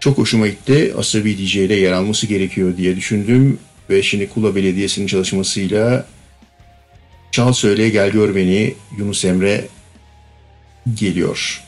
Çok 0.00 0.18
hoşuma 0.18 0.46
gitti. 0.46 0.94
Asabi 0.98 1.38
DJ'de 1.38 1.74
yer 1.74 1.92
alması 1.92 2.26
gerekiyor 2.26 2.76
diye 2.76 2.96
düşündüm. 2.96 3.58
Ve 3.90 4.02
şimdi 4.02 4.28
Kula 4.28 4.54
Belediyesi'nin 4.56 5.06
çalışmasıyla 5.06 6.06
Çal 7.30 7.52
Söyle 7.52 7.88
Gel 7.88 8.10
Gör 8.10 8.34
Beni 8.34 8.74
Yunus 8.98 9.24
Emre 9.24 9.68
geliyor. 10.94 11.62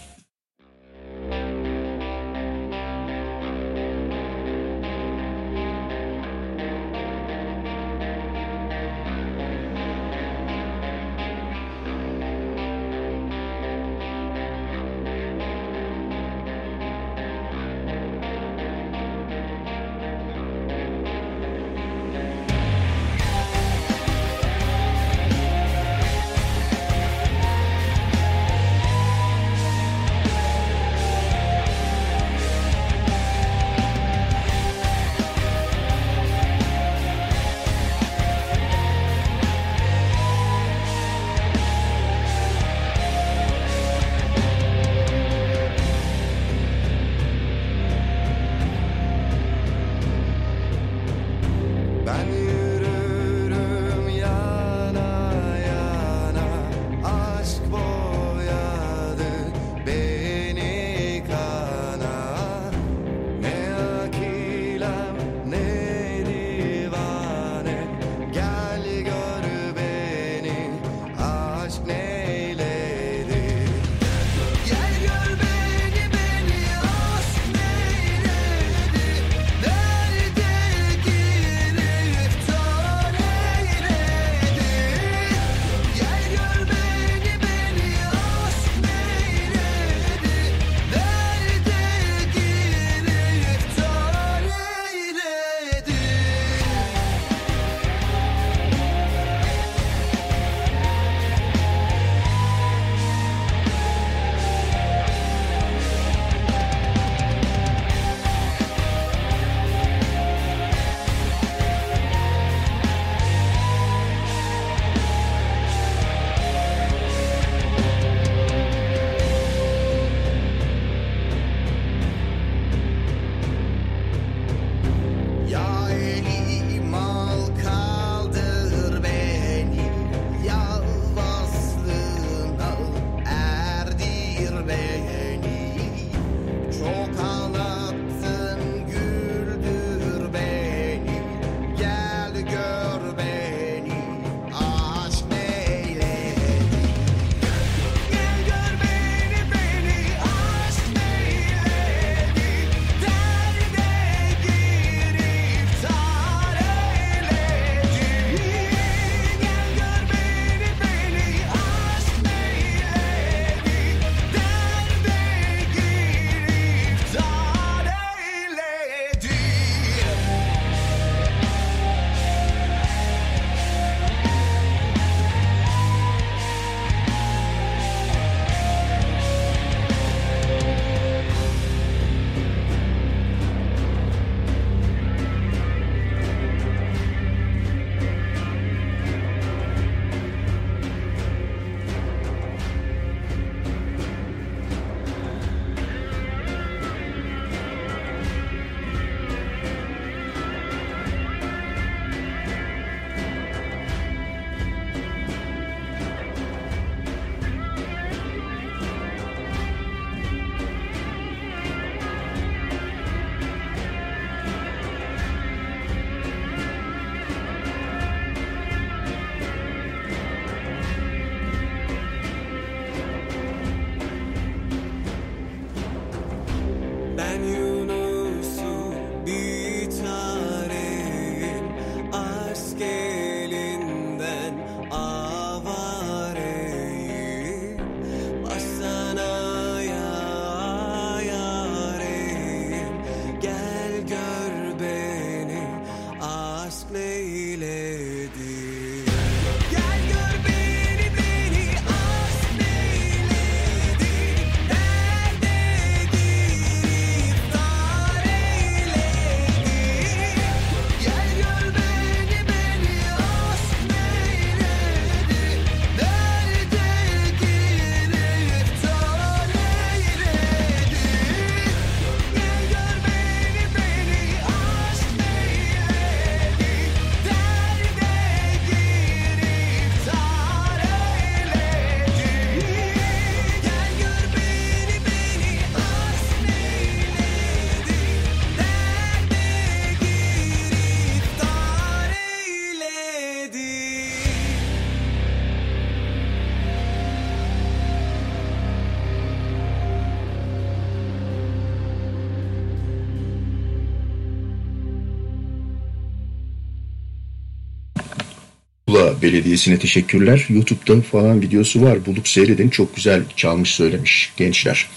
Belediyesi'ne 309.23 309.79
teşekkürler. 309.79 310.47
YouTube'da 310.49 311.03
falan 311.03 311.43
videosu 311.43 311.83
var. 311.83 312.07
Bulup 312.07 312.29
seyredin. 312.29 312.69
Çok 312.69 312.97
güzel 312.97 313.23
çalmış 313.37 313.75
söylemiş 313.75 314.33
gençler. 314.37 314.89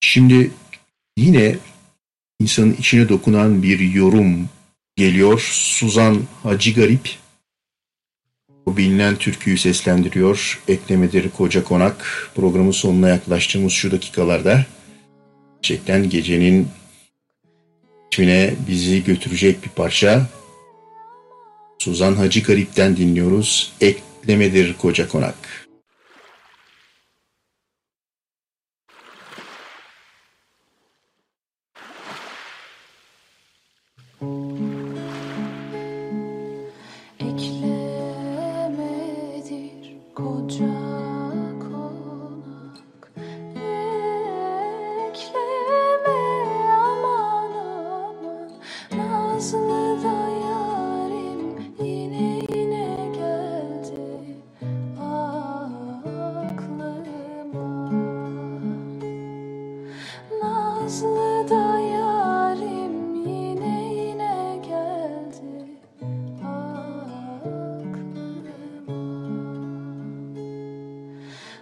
Şimdi 0.00 0.50
yine 1.16 1.56
insanın 2.40 2.76
içine 2.78 3.08
dokunan 3.08 3.62
bir 3.62 3.78
yorum 3.78 4.48
geliyor. 4.96 5.40
Suzan 5.52 6.22
Hacı 6.42 6.74
Garip 6.74 7.10
o 8.66 8.76
bilinen 8.76 9.16
türküyü 9.16 9.58
seslendiriyor. 9.58 10.62
Eklemedir 10.68 11.30
Koca 11.30 11.64
Konak. 11.64 12.30
Programın 12.34 12.70
sonuna 12.70 13.08
yaklaştığımız 13.08 13.72
şu 13.72 13.90
dakikalarda 13.90 14.66
gerçekten 15.62 16.10
gecenin 16.10 16.68
ritmine 18.16 18.54
bizi 18.68 19.04
götürecek 19.04 19.64
bir 19.64 19.68
parça. 19.68 20.26
Suzan 21.78 22.14
Hacı 22.14 22.42
Garip'ten 22.42 22.96
dinliyoruz. 22.96 23.72
Eklemedir 23.80 24.74
Koca 24.78 25.08
Konak. 25.08 25.65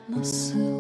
Nasıl 0.09 0.74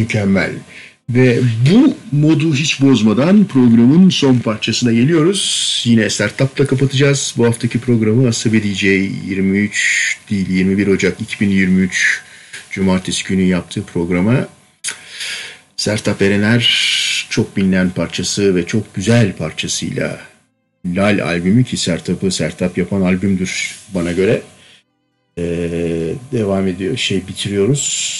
Mükemmel. 0.00 0.50
Ve 1.10 1.40
bu 1.70 1.96
modu 2.12 2.54
hiç 2.54 2.82
bozmadan 2.82 3.44
programın 3.44 4.10
son 4.10 4.38
parçasına 4.38 4.92
geliyoruz. 4.92 5.82
Yine 5.86 6.10
Startup'la 6.10 6.66
kapatacağız. 6.66 7.34
Bu 7.36 7.46
haftaki 7.46 7.80
programı 7.80 8.28
Asabi 8.28 8.62
DJ 8.62 8.82
23 8.82 10.18
değil 10.30 10.48
21 10.48 10.86
Ocak 10.86 11.20
2023 11.20 12.22
Cumartesi 12.70 13.24
günü 13.24 13.42
yaptığı 13.42 13.82
programa 13.82 14.48
Sertap 15.76 16.22
Erener 16.22 17.26
çok 17.30 17.56
bilinen 17.56 17.90
parçası 17.90 18.56
ve 18.56 18.66
çok 18.66 18.94
güzel 18.94 19.32
parçasıyla 19.32 20.20
Lal 20.86 21.18
albümü 21.18 21.64
ki 21.64 21.76
Sertap'ı 21.76 22.30
Sertap 22.30 22.78
yapan 22.78 23.00
albümdür 23.00 23.76
bana 23.94 24.12
göre. 24.12 24.42
Ee, 25.38 26.14
devam 26.32 26.66
ediyor 26.66 26.96
şey 26.96 27.26
bitiriyoruz. 27.28 28.19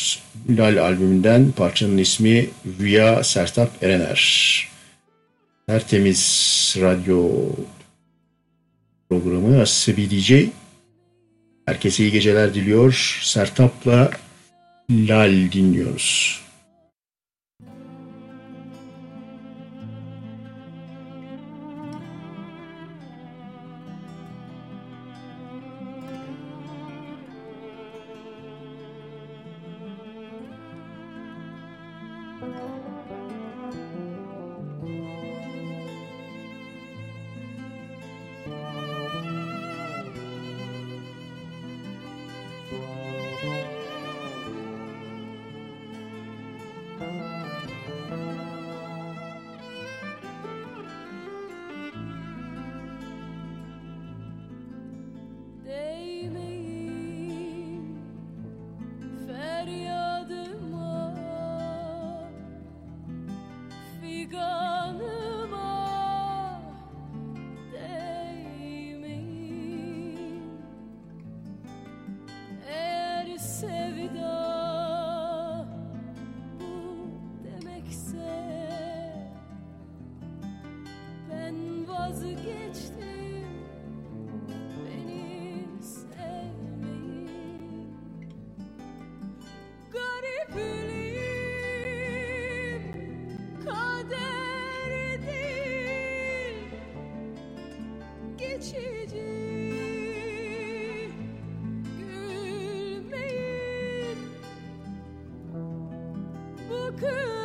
Lal 0.56 0.76
albümünden 0.76 1.52
parçanın 1.52 1.98
ismi 1.98 2.50
Rüya 2.80 3.24
Sertap 3.24 3.82
Erener. 3.82 4.68
Tertemiz 5.66 6.76
radyo 6.80 7.30
programı 9.08 9.66
DJ. 10.10 10.32
Herkese 11.66 12.02
iyi 12.02 12.12
geceler 12.12 12.54
diliyor. 12.54 13.20
Sertap'la 13.22 14.10
Lal 14.90 15.52
dinliyoruz. 15.52 16.40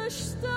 Yaşta 0.06 0.55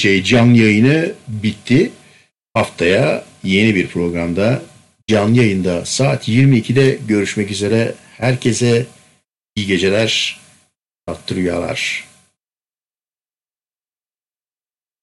şey 0.00 0.22
canlı 0.24 0.58
yayını 0.58 1.12
bitti. 1.28 1.92
Haftaya 2.54 3.24
yeni 3.44 3.74
bir 3.74 3.86
programda 3.86 4.62
canlı 5.06 5.38
yayında 5.38 5.84
saat 5.84 6.28
22'de 6.28 6.98
görüşmek 7.08 7.50
üzere. 7.50 7.94
Herkese 8.16 8.86
iyi 9.56 9.66
geceler, 9.66 10.40
tatlı 11.06 11.36
rüyalar. 11.36 12.09